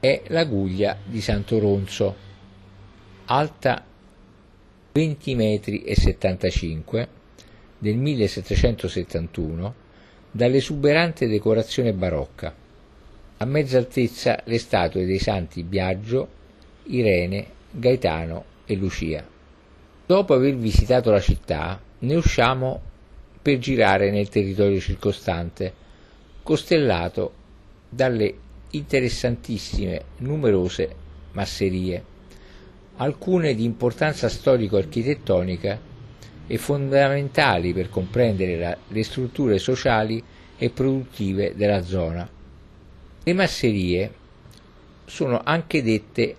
è 0.00 0.22
la 0.28 0.44
guglia 0.44 0.96
di 1.04 1.20
Santo 1.20 1.58
Ronzo, 1.58 2.14
alta 3.26 3.84
20 4.92 5.34
metri 5.34 5.84
75 5.94 7.08
del 7.78 7.96
1771 7.96 9.74
dall'esuberante 10.30 11.26
decorazione 11.26 11.92
barocca 11.92 12.54
a 13.40 13.44
mezza 13.44 13.78
altezza 13.78 14.40
le 14.44 14.58
statue 14.58 15.04
dei 15.04 15.18
santi 15.18 15.62
Biagio, 15.62 16.28
Irene, 16.84 17.46
Gaetano 17.70 18.44
e 18.64 18.74
Lucia. 18.74 19.24
Dopo 20.06 20.34
aver 20.34 20.56
visitato 20.56 21.10
la 21.12 21.20
città, 21.20 21.80
ne 22.00 22.14
usciamo 22.16 22.80
per 23.40 23.58
girare 23.58 24.10
nel 24.10 24.28
territorio 24.28 24.80
circostante, 24.80 25.72
costellato 26.42 27.32
dalle 27.88 28.34
interessantissime 28.70 30.04
numerose 30.18 30.94
masserie, 31.32 32.04
alcune 32.96 33.54
di 33.54 33.64
importanza 33.64 34.28
storico-architettonica 34.28 35.78
e 36.46 36.58
fondamentali 36.58 37.72
per 37.72 37.88
comprendere 37.88 38.56
la, 38.56 38.76
le 38.88 39.02
strutture 39.02 39.58
sociali 39.58 40.22
e 40.56 40.70
produttive 40.70 41.54
della 41.54 41.82
zona 41.82 42.36
le 43.28 43.34
masserie 43.34 44.14
sono 45.04 45.42
anche 45.44 45.82
dette 45.82 46.34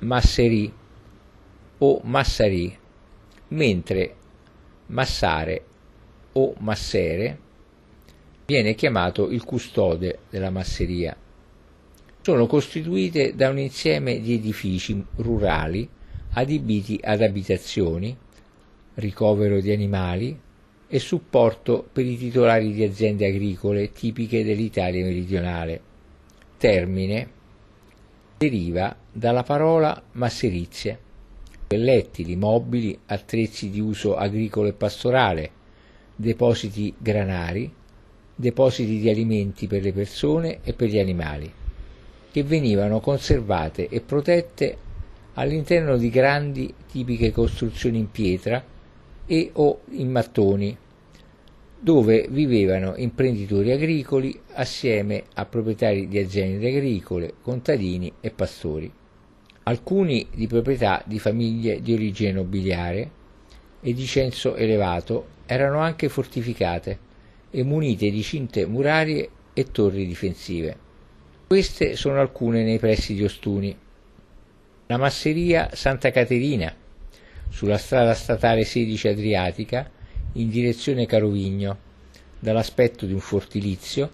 masserie 0.00 0.70
o 1.78 2.00
massari, 2.04 2.78
mentre 3.48 4.14
massare 4.86 5.64
o 6.34 6.54
massere 6.58 7.38
viene 8.46 8.76
chiamato 8.76 9.30
il 9.30 9.42
custode 9.42 10.20
della 10.30 10.50
masseria. 10.50 11.16
Sono 12.28 12.46
costituite 12.46 13.34
da 13.34 13.48
un 13.48 13.58
insieme 13.58 14.20
di 14.20 14.34
edifici 14.34 15.02
rurali 15.16 15.88
adibiti 16.32 17.00
ad 17.02 17.22
abitazioni, 17.22 18.14
ricovero 18.96 19.62
di 19.62 19.72
animali 19.72 20.38
e 20.86 20.98
supporto 20.98 21.88
per 21.90 22.04
i 22.04 22.18
titolari 22.18 22.74
di 22.74 22.84
aziende 22.84 23.24
agricole 23.24 23.92
tipiche 23.92 24.44
dell'Italia 24.44 25.06
meridionale. 25.06 25.80
Termine 26.58 27.30
deriva 28.36 28.94
dalla 29.10 29.42
parola 29.42 29.98
masserizie, 30.12 30.98
pellettili, 31.66 32.36
mobili, 32.36 32.98
attrezzi 33.06 33.70
di 33.70 33.80
uso 33.80 34.16
agricolo 34.16 34.68
e 34.68 34.74
pastorale, 34.74 35.50
depositi 36.14 36.92
granari, 36.98 37.72
depositi 38.34 39.00
di 39.00 39.08
alimenti 39.08 39.66
per 39.66 39.80
le 39.80 39.94
persone 39.94 40.58
e 40.62 40.74
per 40.74 40.90
gli 40.90 40.98
animali, 40.98 41.50
che 42.30 42.42
venivano 42.42 43.00
conservate 43.00 43.88
e 43.88 44.00
protette 44.00 44.76
all'interno 45.34 45.96
di 45.96 46.10
grandi 46.10 46.72
tipiche 46.90 47.32
costruzioni 47.32 47.98
in 47.98 48.10
pietra 48.10 48.62
e 49.26 49.50
o 49.54 49.80
in 49.90 50.10
mattoni 50.10 50.76
dove 51.80 52.26
vivevano 52.28 52.94
imprenditori 52.96 53.70
agricoli 53.70 54.38
assieme 54.54 55.24
a 55.34 55.44
proprietari 55.46 56.08
di 56.08 56.18
aziende 56.18 56.68
agricole, 56.68 57.34
contadini 57.40 58.12
e 58.20 58.30
pastori, 58.30 58.90
alcuni 59.64 60.26
di 60.34 60.48
proprietà 60.48 61.02
di 61.06 61.20
famiglie 61.20 61.80
di 61.80 61.92
origine 61.92 62.32
nobiliare 62.32 63.10
e 63.80 63.92
di 63.92 64.04
censo 64.06 64.56
elevato 64.56 65.36
erano 65.46 65.78
anche 65.78 66.08
fortificate 66.08 66.98
e 67.50 67.62
munite 67.62 68.10
di 68.10 68.22
cinte 68.22 68.66
murarie 68.66 69.30
e 69.52 69.64
torri 69.70 70.04
difensive. 70.04 70.87
Queste 71.48 71.96
sono 71.96 72.20
alcune 72.20 72.62
nei 72.62 72.78
pressi 72.78 73.14
di 73.14 73.24
Ostuni. 73.24 73.74
La 74.84 74.98
masseria 74.98 75.70
Santa 75.72 76.10
Caterina, 76.10 76.70
sulla 77.48 77.78
strada 77.78 78.12
statale 78.12 78.64
16 78.64 79.08
Adriatica, 79.08 79.90
in 80.32 80.50
direzione 80.50 81.06
Carovigno, 81.06 81.78
dall'aspetto 82.38 83.06
di 83.06 83.14
un 83.14 83.20
fortilizio, 83.20 84.10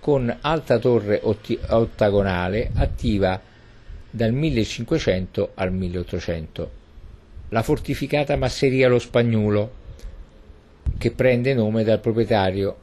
con 0.00 0.38
alta 0.40 0.80
torre 0.80 1.20
ottagonale 1.22 2.72
attiva 2.74 3.40
dal 4.10 4.32
1500 4.32 5.52
al 5.54 5.72
1800. 5.72 6.70
La 7.50 7.62
fortificata 7.62 8.34
masseria 8.34 8.88
Lo 8.88 8.98
Spagnuolo, 8.98 9.72
che 10.98 11.12
prende 11.12 11.54
nome 11.54 11.84
dal 11.84 12.00
proprietario, 12.00 12.76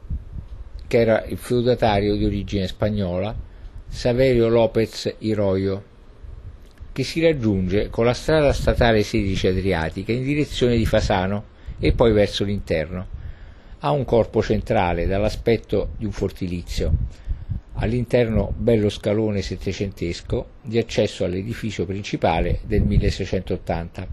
che 0.86 1.00
era 1.00 1.22
il 1.24 1.36
feudatario 1.36 2.16
di 2.16 2.24
origine 2.24 2.66
spagnola, 2.66 3.44
Saverio 3.88 4.48
Lopez 4.48 5.16
Iroio, 5.18 5.82
che 6.92 7.02
si 7.02 7.20
raggiunge 7.20 7.88
con 7.90 8.04
la 8.04 8.12
strada 8.12 8.52
statale 8.52 9.02
16 9.02 9.46
Adriatica 9.48 10.12
in 10.12 10.22
direzione 10.22 10.76
di 10.76 10.86
Fasano 10.86 11.56
e 11.80 11.92
poi 11.92 12.12
verso 12.12 12.44
l'interno. 12.44 13.06
Ha 13.80 13.90
un 13.90 14.04
corpo 14.04 14.42
centrale 14.42 15.06
dall'aspetto 15.06 15.90
di 15.96 16.04
un 16.04 16.12
fortilizio. 16.12 16.92
All'interno 17.74 18.52
bello 18.56 18.88
scalone 18.88 19.42
settecentesco 19.42 20.46
di 20.62 20.78
accesso 20.78 21.24
all'edificio 21.24 21.86
principale 21.86 22.60
del 22.64 22.82
1680 22.82 24.06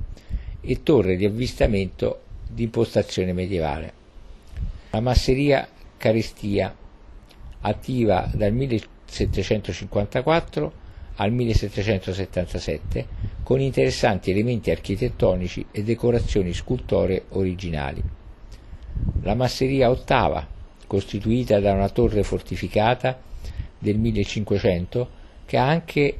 e 0.61 0.83
torre 0.83 1.15
di 1.15 1.25
avvistamento 1.25 2.21
di 2.49 2.63
impostazione 2.63 3.33
medievale. 3.33 3.93
La 4.91 4.99
masseria 4.99 5.67
Carestia, 5.97 6.75
attiva 7.61 8.29
dal 8.33 8.53
1754 9.07 10.83
al 11.15 11.31
1777, 11.31 13.07
con 13.43 13.61
interessanti 13.61 14.31
elementi 14.31 14.71
architettonici 14.71 15.65
e 15.71 15.83
decorazioni 15.83 16.53
scultoree 16.53 17.25
originali. 17.29 18.03
La 19.21 19.35
masseria 19.35 19.89
ottava, 19.89 20.45
costituita 20.87 21.59
da 21.59 21.73
una 21.73 21.89
torre 21.89 22.23
fortificata 22.23 23.19
del 23.77 23.97
1500 23.97 25.09
che 25.45 25.57
ha 25.57 25.67
anche 25.67 26.19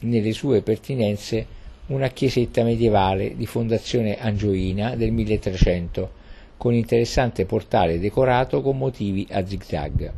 nelle 0.00 0.32
sue 0.32 0.62
pertinenze 0.62 1.46
una 1.86 2.08
chiesetta 2.08 2.62
medievale 2.62 3.36
di 3.36 3.46
fondazione 3.46 4.18
angioina 4.18 4.96
del 4.96 5.12
1300 5.12 6.22
con 6.56 6.72
interessante 6.72 7.44
portale 7.44 7.98
decorato 7.98 8.62
con 8.62 8.78
motivi 8.78 9.26
a 9.30 9.44
zigzag. 9.46 10.12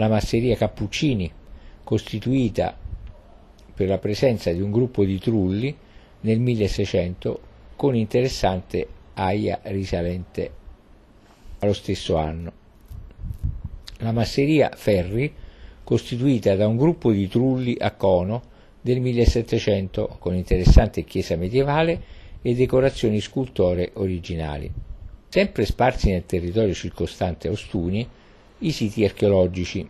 La 0.00 0.08
masseria 0.08 0.56
Cappuccini, 0.56 1.30
costituita 1.84 2.74
per 3.74 3.86
la 3.86 3.98
presenza 3.98 4.50
di 4.50 4.62
un 4.62 4.70
gruppo 4.70 5.04
di 5.04 5.18
trulli 5.18 5.76
nel 6.20 6.40
1600 6.40 7.40
con 7.76 7.94
interessante 7.94 8.88
aia 9.12 9.60
risalente 9.64 10.50
allo 11.58 11.74
stesso 11.74 12.16
anno. 12.16 12.50
La 13.98 14.12
masseria 14.12 14.70
Ferri, 14.74 15.34
costituita 15.84 16.56
da 16.56 16.66
un 16.66 16.78
gruppo 16.78 17.12
di 17.12 17.28
trulli 17.28 17.76
a 17.78 17.90
cono 17.90 18.42
del 18.80 19.00
1700 19.00 20.16
con 20.18 20.34
interessante 20.34 21.04
chiesa 21.04 21.36
medievale 21.36 22.02
e 22.40 22.54
decorazioni 22.54 23.20
scultoree 23.20 23.90
originali. 23.96 24.72
Sempre 25.28 25.66
sparsi 25.66 26.10
nel 26.10 26.24
territorio 26.24 26.72
circostante 26.72 27.50
Ostuni, 27.50 28.08
i 28.60 28.72
siti 28.72 29.04
archeologici. 29.04 29.88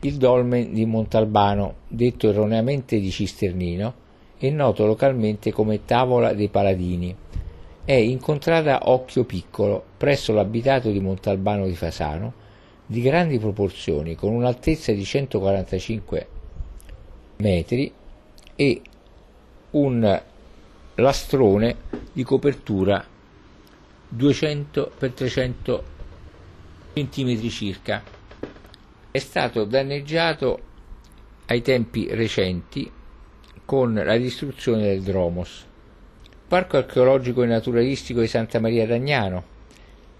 Il 0.00 0.14
dolmen 0.16 0.72
di 0.72 0.84
Montalbano, 0.86 1.74
detto 1.88 2.28
erroneamente 2.28 2.98
di 3.00 3.10
Cisternino, 3.10 4.06
è 4.38 4.48
noto 4.50 4.86
localmente 4.86 5.52
come 5.52 5.84
Tavola 5.84 6.32
dei 6.32 6.48
Paladini. 6.48 7.14
È 7.84 7.92
incontrata 7.92 8.90
Occhio 8.90 9.24
Piccolo, 9.24 9.82
presso 9.96 10.32
l'abitato 10.32 10.90
di 10.90 11.00
Montalbano 11.00 11.66
di 11.66 11.74
Fasano, 11.74 12.32
di 12.86 13.00
grandi 13.00 13.38
proporzioni, 13.38 14.14
con 14.14 14.32
un'altezza 14.32 14.92
di 14.92 15.04
145 15.04 16.28
metri 17.38 17.92
e 18.54 18.82
un 19.70 20.22
lastrone 20.94 21.76
di 22.12 22.22
copertura 22.22 23.04
200 24.08 24.92
x 24.98 25.12
300 25.14 25.84
cm 26.92 27.48
circa. 27.48 28.02
È 29.10 29.18
stato 29.18 29.64
danneggiato 29.64 30.60
ai 31.46 31.62
tempi 31.62 32.08
recenti 32.10 32.90
con 33.64 33.94
la 33.94 34.16
distruzione 34.16 34.82
del 34.82 35.02
Dromos. 35.02 35.66
Parco 36.46 36.76
archeologico 36.76 37.42
e 37.42 37.46
naturalistico 37.46 38.20
di 38.20 38.26
Santa 38.26 38.60
Maria 38.60 38.86
d'Agnano, 38.86 39.44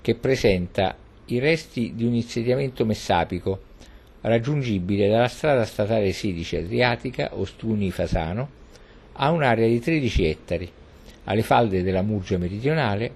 che 0.01 0.15
presenta 0.15 0.97
i 1.27 1.39
resti 1.39 1.93
di 1.95 2.05
un 2.05 2.15
insediamento 2.15 2.85
messapico 2.85 3.61
raggiungibile 4.21 5.09
dalla 5.09 5.29
strada 5.29 5.65
statale 5.65 6.13
16 6.13 6.57
Adriatica 6.57 7.31
Ostuni-Fasano 7.33 8.57
a 9.13 9.31
un'area 9.31 9.67
di 9.67 9.81
13 9.81 10.25
ettari, 10.25 10.71
alle 11.25 11.43
falde 11.43 11.83
della 11.83 12.03
Murgia 12.03 12.39
meridionale, 12.39 13.11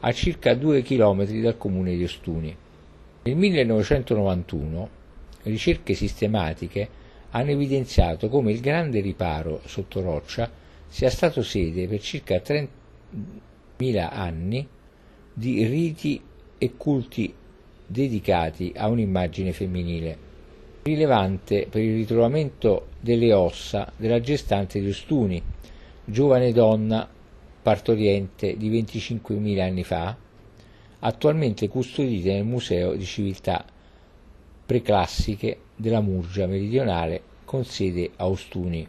a 0.00 0.12
circa 0.12 0.54
2 0.54 0.82
km 0.82 1.24
dal 1.40 1.56
comune 1.56 1.96
di 1.96 2.04
Ostuni. 2.04 2.56
Nel 3.28 3.36
1991 3.36 4.88
ricerche 5.42 5.92
sistematiche 5.92 6.88
hanno 7.32 7.50
evidenziato 7.50 8.30
come 8.30 8.52
il 8.52 8.60
grande 8.60 9.00
riparo 9.00 9.60
sotto 9.66 10.00
roccia 10.00 10.50
sia 10.88 11.10
stato 11.10 11.42
sede 11.42 11.86
per 11.86 12.00
circa 12.00 12.36
30.000 12.36 14.08
anni 14.10 14.66
di 15.34 15.66
riti 15.66 16.22
e 16.56 16.72
culti 16.78 17.34
dedicati 17.86 18.72
a 18.74 18.88
un'immagine 18.88 19.52
femminile 19.52 20.16
rilevante 20.84 21.66
per 21.68 21.82
il 21.82 21.96
ritrovamento 21.96 22.86
delle 22.98 23.34
ossa 23.34 23.92
della 23.94 24.20
gestante 24.20 24.80
di 24.80 24.88
Ostuni, 24.88 25.42
giovane 26.02 26.50
donna 26.52 27.06
partoriente 27.60 28.56
di 28.56 28.70
25.000 28.70 29.60
anni 29.60 29.84
fa, 29.84 30.16
attualmente 31.00 31.68
custodite 31.68 32.32
nel 32.32 32.44
Museo 32.44 32.94
di 32.94 33.04
Civiltà 33.04 33.64
Preclassiche 34.66 35.60
della 35.76 36.00
Murgia 36.00 36.46
Meridionale 36.46 37.22
con 37.44 37.64
sede 37.64 38.10
a 38.16 38.26
Ostuni. 38.26 38.86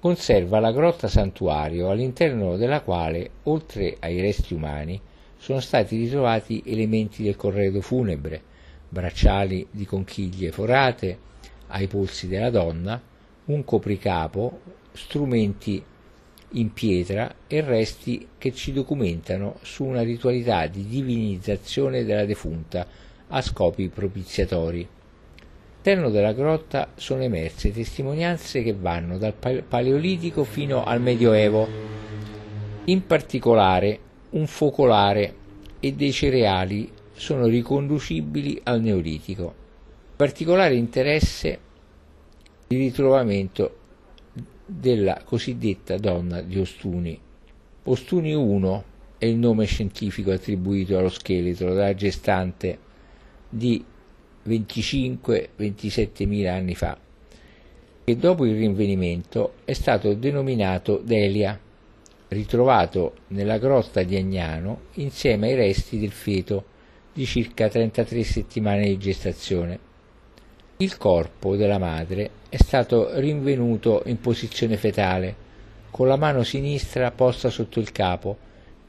Conserva 0.00 0.60
la 0.60 0.70
grotta 0.70 1.08
santuario 1.08 1.90
all'interno 1.90 2.56
della 2.56 2.82
quale, 2.82 3.30
oltre 3.44 3.96
ai 3.98 4.20
resti 4.20 4.54
umani, 4.54 5.00
sono 5.36 5.58
stati 5.58 5.96
ritrovati 5.96 6.62
elementi 6.66 7.22
del 7.22 7.34
corredo 7.34 7.80
funebre, 7.80 8.40
bracciali 8.88 9.66
di 9.70 9.84
conchiglie 9.84 10.52
forate 10.52 11.18
ai 11.68 11.88
polsi 11.88 12.28
della 12.28 12.50
donna, 12.50 13.00
un 13.46 13.64
copricapo, 13.64 14.60
strumenti 14.92 15.82
in 16.52 16.72
pietra 16.72 17.34
e 17.46 17.60
resti 17.60 18.28
che 18.38 18.52
ci 18.52 18.72
documentano 18.72 19.58
su 19.62 19.84
una 19.84 20.02
ritualità 20.02 20.66
di 20.66 20.86
divinizzazione 20.86 22.04
della 22.04 22.24
defunta 22.24 22.86
a 23.28 23.42
scopi 23.42 23.88
propiziatori. 23.88 24.88
All'interno 25.88 26.12
della 26.12 26.34
grotta 26.34 26.92
sono 26.96 27.22
emerse 27.22 27.72
testimonianze 27.72 28.62
che 28.62 28.74
vanno 28.74 29.16
dal 29.16 29.32
Paleolitico 29.32 30.44
fino 30.44 30.84
al 30.84 31.00
Medioevo, 31.00 31.66
in 32.84 33.06
particolare 33.06 33.98
un 34.30 34.46
focolare 34.46 35.34
e 35.80 35.94
dei 35.94 36.12
cereali 36.12 36.92
sono 37.14 37.46
riconducibili 37.46 38.60
al 38.64 38.82
Neolitico. 38.82 39.54
Particolare 40.14 40.74
interesse 40.74 41.58
il 42.66 42.76
ritrovamento 42.76 43.77
della 44.70 45.22
cosiddetta 45.24 45.96
donna 45.96 46.42
di 46.42 46.58
Ostuni. 46.58 47.18
Ostuni 47.84 48.32
I 48.32 48.80
è 49.16 49.24
il 49.24 49.36
nome 49.36 49.64
scientifico 49.64 50.30
attribuito 50.30 50.98
allo 50.98 51.08
scheletro 51.08 51.72
della 51.72 51.94
gestante 51.94 52.78
di 53.48 53.82
25-27 54.46 56.26
mila 56.26 56.52
anni 56.52 56.74
fa, 56.74 56.98
che 58.04 58.16
dopo 58.16 58.44
il 58.44 58.56
rinvenimento 58.56 59.54
è 59.64 59.72
stato 59.72 60.12
denominato 60.12 61.00
Delia, 61.02 61.58
ritrovato 62.28 63.14
nella 63.28 63.56
grotta 63.56 64.02
di 64.02 64.16
Agnano 64.16 64.82
insieme 64.94 65.48
ai 65.48 65.54
resti 65.54 65.98
del 65.98 66.12
feto 66.12 66.76
di 67.14 67.24
circa 67.24 67.68
33 67.68 68.22
settimane 68.22 68.86
di 68.86 68.98
gestazione. 68.98 69.87
Il 70.80 70.96
corpo 70.96 71.56
della 71.56 71.78
madre 71.78 72.30
è 72.48 72.56
stato 72.56 73.18
rinvenuto 73.18 74.04
in 74.06 74.20
posizione 74.20 74.76
fetale, 74.76 75.34
con 75.90 76.06
la 76.06 76.14
mano 76.14 76.44
sinistra 76.44 77.10
posta 77.10 77.50
sotto 77.50 77.80
il 77.80 77.90
capo 77.90 78.38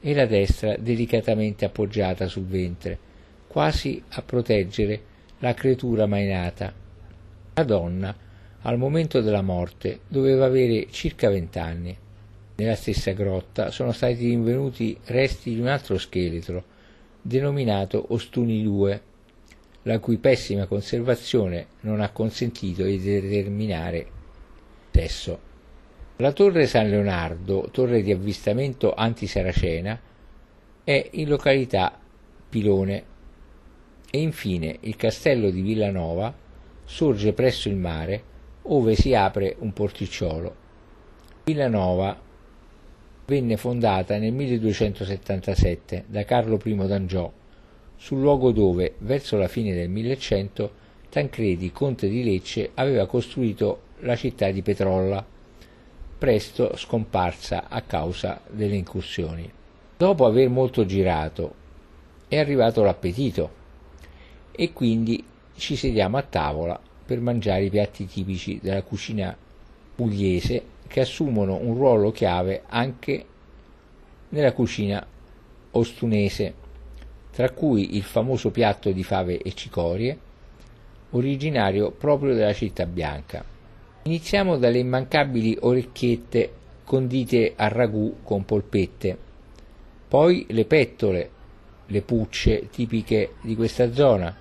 e 0.00 0.14
la 0.14 0.24
destra 0.24 0.76
delicatamente 0.76 1.64
appoggiata 1.64 2.28
sul 2.28 2.44
ventre, 2.44 2.96
quasi 3.48 4.00
a 4.10 4.22
proteggere 4.22 5.02
la 5.40 5.52
creatura 5.52 6.06
mai 6.06 6.28
nata. 6.28 6.72
La 7.54 7.64
donna, 7.64 8.16
al 8.60 8.78
momento 8.78 9.20
della 9.20 9.42
morte, 9.42 9.98
doveva 10.06 10.44
avere 10.44 10.86
circa 10.92 11.28
vent'anni. 11.28 11.98
Nella 12.54 12.76
stessa 12.76 13.10
grotta 13.10 13.72
sono 13.72 13.90
stati 13.90 14.28
rinvenuti 14.28 14.96
resti 15.06 15.54
di 15.54 15.60
un 15.60 15.66
altro 15.66 15.98
scheletro, 15.98 16.62
denominato 17.20 18.06
Ostuni 18.10 18.60
II, 18.60 19.00
la 19.82 19.98
cui 19.98 20.18
pessima 20.18 20.66
conservazione 20.66 21.68
non 21.80 22.00
ha 22.00 22.10
consentito 22.10 22.84
di 22.84 23.00
determinare 23.00 24.06
sesso. 24.90 25.48
La 26.16 26.32
torre 26.32 26.66
San 26.66 26.90
Leonardo, 26.90 27.70
torre 27.72 28.02
di 28.02 28.12
avvistamento 28.12 28.92
anti-saracena, 28.92 29.98
è 30.84 31.08
in 31.12 31.28
località 31.28 31.98
Pilone 32.48 33.04
e 34.10 34.20
infine 34.20 34.76
il 34.80 34.96
castello 34.96 35.50
di 35.50 35.62
Villanova 35.62 36.34
sorge 36.84 37.32
presso 37.32 37.68
il 37.68 37.76
mare 37.76 38.22
ove 38.62 38.94
si 38.96 39.14
apre 39.14 39.56
un 39.60 39.72
porticciolo. 39.72 40.54
Villanova 41.44 42.20
venne 43.26 43.56
fondata 43.56 44.18
nel 44.18 44.32
1277 44.32 46.04
da 46.06 46.24
Carlo 46.24 46.60
I 46.62 46.74
d'Angiò 46.74 47.32
sul 48.00 48.18
luogo 48.18 48.50
dove, 48.50 48.94
verso 49.00 49.36
la 49.36 49.46
fine 49.46 49.74
del 49.74 49.90
1100, 49.90 50.72
Tancredi, 51.10 51.70
conte 51.70 52.08
di 52.08 52.24
Lecce, 52.24 52.70
aveva 52.72 53.06
costruito 53.06 53.82
la 53.98 54.16
città 54.16 54.50
di 54.50 54.62
Petrolla, 54.62 55.22
presto 56.16 56.76
scomparsa 56.76 57.68
a 57.68 57.82
causa 57.82 58.40
delle 58.48 58.76
incursioni. 58.76 59.52
Dopo 59.98 60.24
aver 60.24 60.48
molto 60.48 60.86
girato 60.86 61.54
è 62.26 62.38
arrivato 62.38 62.82
l'appetito 62.82 63.50
e 64.52 64.72
quindi 64.72 65.22
ci 65.56 65.76
sediamo 65.76 66.16
a 66.16 66.22
tavola 66.22 66.80
per 67.04 67.20
mangiare 67.20 67.64
i 67.64 67.70
piatti 67.70 68.06
tipici 68.06 68.60
della 68.62 68.82
cucina 68.82 69.36
pugliese 69.94 70.62
che 70.86 71.00
assumono 71.00 71.58
un 71.60 71.74
ruolo 71.74 72.12
chiave 72.12 72.62
anche 72.66 73.26
nella 74.30 74.52
cucina 74.52 75.06
ostunese, 75.72 76.54
tra 77.32 77.50
cui 77.50 77.96
il 77.96 78.02
famoso 78.02 78.50
piatto 78.50 78.90
di 78.90 79.02
fave 79.02 79.38
e 79.38 79.54
cicorie, 79.54 80.18
originario 81.10 81.90
proprio 81.90 82.34
della 82.34 82.52
città 82.52 82.86
bianca. 82.86 83.44
Iniziamo 84.02 84.56
dalle 84.56 84.78
immancabili 84.78 85.56
orecchiette 85.60 86.52
condite 86.84 87.52
a 87.56 87.68
ragù 87.68 88.16
con 88.22 88.44
polpette, 88.44 89.16
poi 90.08 90.46
le 90.48 90.64
pettole, 90.64 91.30
le 91.86 92.02
pucce 92.02 92.68
tipiche 92.68 93.34
di 93.42 93.54
questa 93.54 93.92
zona, 93.92 94.36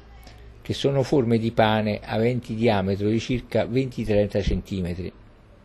che 0.62 0.74
sono 0.74 1.04
forme 1.04 1.38
di 1.38 1.52
pane 1.52 2.00
aventi 2.04 2.56
diametro 2.56 3.10
di 3.10 3.20
circa 3.20 3.66
20-30 3.66 4.42
cm. 4.42 5.12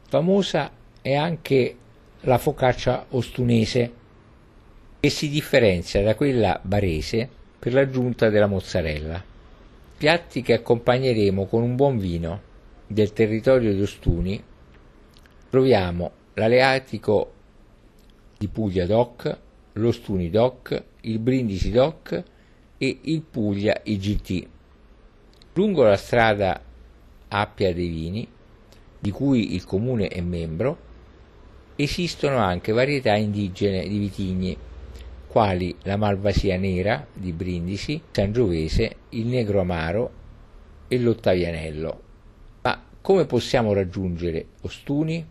Famosa 0.08 0.70
è 1.00 1.14
anche 1.14 1.76
la 2.20 2.38
focaccia 2.38 3.06
ostunese, 3.10 3.92
che 5.04 5.10
si 5.10 5.28
differenzia 5.28 6.02
da 6.02 6.14
quella 6.14 6.58
barese 6.62 7.28
per 7.58 7.74
l'aggiunta 7.74 8.30
della 8.30 8.46
mozzarella. 8.46 9.22
Piatti 9.98 10.40
che 10.40 10.54
accompagneremo 10.54 11.44
con 11.44 11.62
un 11.62 11.76
buon 11.76 11.98
vino 11.98 12.40
del 12.86 13.12
territorio 13.12 13.74
di 13.74 13.82
Ostuni. 13.82 14.42
Troviamo 15.50 16.10
l'Aleatico 16.32 17.32
di 18.38 18.48
Puglia 18.48 18.86
DOC, 18.86 19.38
l'Ostuni 19.74 20.30
DOC, 20.30 20.82
il 21.02 21.18
Brindisi 21.18 21.70
DOC 21.70 22.22
e 22.78 22.98
il 23.02 23.20
Puglia 23.20 23.78
IGT. 23.84 24.46
Lungo 25.52 25.82
la 25.82 25.98
strada 25.98 26.58
Appia 27.28 27.74
dei 27.74 27.88
Vini, 27.88 28.26
di 28.98 29.10
cui 29.10 29.54
il 29.54 29.66
comune 29.66 30.08
è 30.08 30.22
membro, 30.22 30.78
esistono 31.76 32.38
anche 32.38 32.72
varietà 32.72 33.14
indigene 33.16 33.86
di 33.86 33.98
vitigni, 33.98 34.56
quali 35.34 35.74
la 35.82 35.96
Malvasia 35.96 36.56
nera 36.56 37.04
di 37.12 37.32
Brindisi, 37.32 38.00
Sangiovese, 38.12 38.94
il 39.08 39.26
Negro 39.26 39.58
Amaro 39.58 40.12
e 40.86 40.96
l'Ottavianello. 40.96 42.02
Ma 42.62 42.80
come 43.00 43.24
possiamo 43.24 43.72
raggiungere 43.72 44.46
Ostuni? 44.60 45.26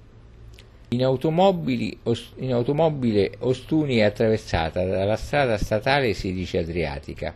In, 0.89 0.99
in 0.99 1.05
automobile 1.05 1.99
Ostuni 3.39 3.95
è 3.95 4.01
attraversata 4.01 4.83
dalla 4.83 5.15
strada 5.15 5.57
statale 5.57 6.13
16 6.13 6.57
Adriatica, 6.57 7.33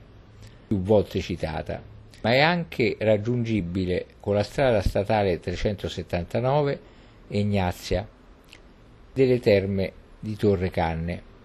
più 0.68 0.82
volte 0.82 1.22
citata, 1.22 1.82
ma 2.20 2.34
è 2.34 2.42
anche 2.42 2.98
raggiungibile 3.00 4.08
con 4.20 4.34
la 4.34 4.44
strada 4.44 4.82
statale 4.82 5.40
379 5.40 6.80
Ignazia 7.30 8.06
delle 9.14 9.40
terme 9.40 9.94
di 10.20 10.36
Torre 10.36 10.70
Canne. 10.70 11.36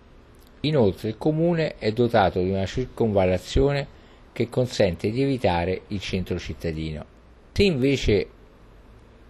Inoltre 0.64 1.08
il 1.08 1.18
comune 1.18 1.76
è 1.78 1.92
dotato 1.92 2.40
di 2.40 2.50
una 2.50 2.66
circonvallazione 2.66 4.00
che 4.32 4.48
consente 4.48 5.10
di 5.10 5.22
evitare 5.22 5.82
il 5.88 6.00
centro 6.00 6.38
cittadino. 6.38 7.04
Se 7.52 7.62
invece 7.64 8.26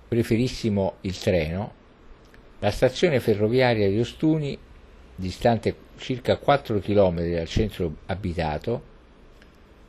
preferissimo 0.09 0.97
il 1.03 1.19
treno, 1.19 1.73
la 2.59 2.71
stazione 2.71 3.19
ferroviaria 3.19 3.89
di 3.89 3.99
Ostuni, 3.99 4.57
distante 5.15 5.75
circa 5.97 6.37
4 6.37 6.81
km 6.81 7.33
dal 7.33 7.49
centro 7.49 7.97
abitato, 8.07 8.83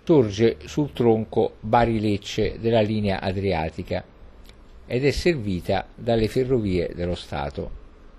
sorge 0.04 0.58
sul 0.66 0.92
tronco 0.94 1.56
Bari-Lecce 1.60 2.58
della 2.60 2.82
linea 2.82 3.20
Adriatica 3.20 4.04
ed 4.86 5.06
è 5.06 5.12
servita 5.12 5.88
dalle 5.94 6.28
ferrovie 6.28 6.92
dello 6.96 7.16
Stato. 7.16 7.83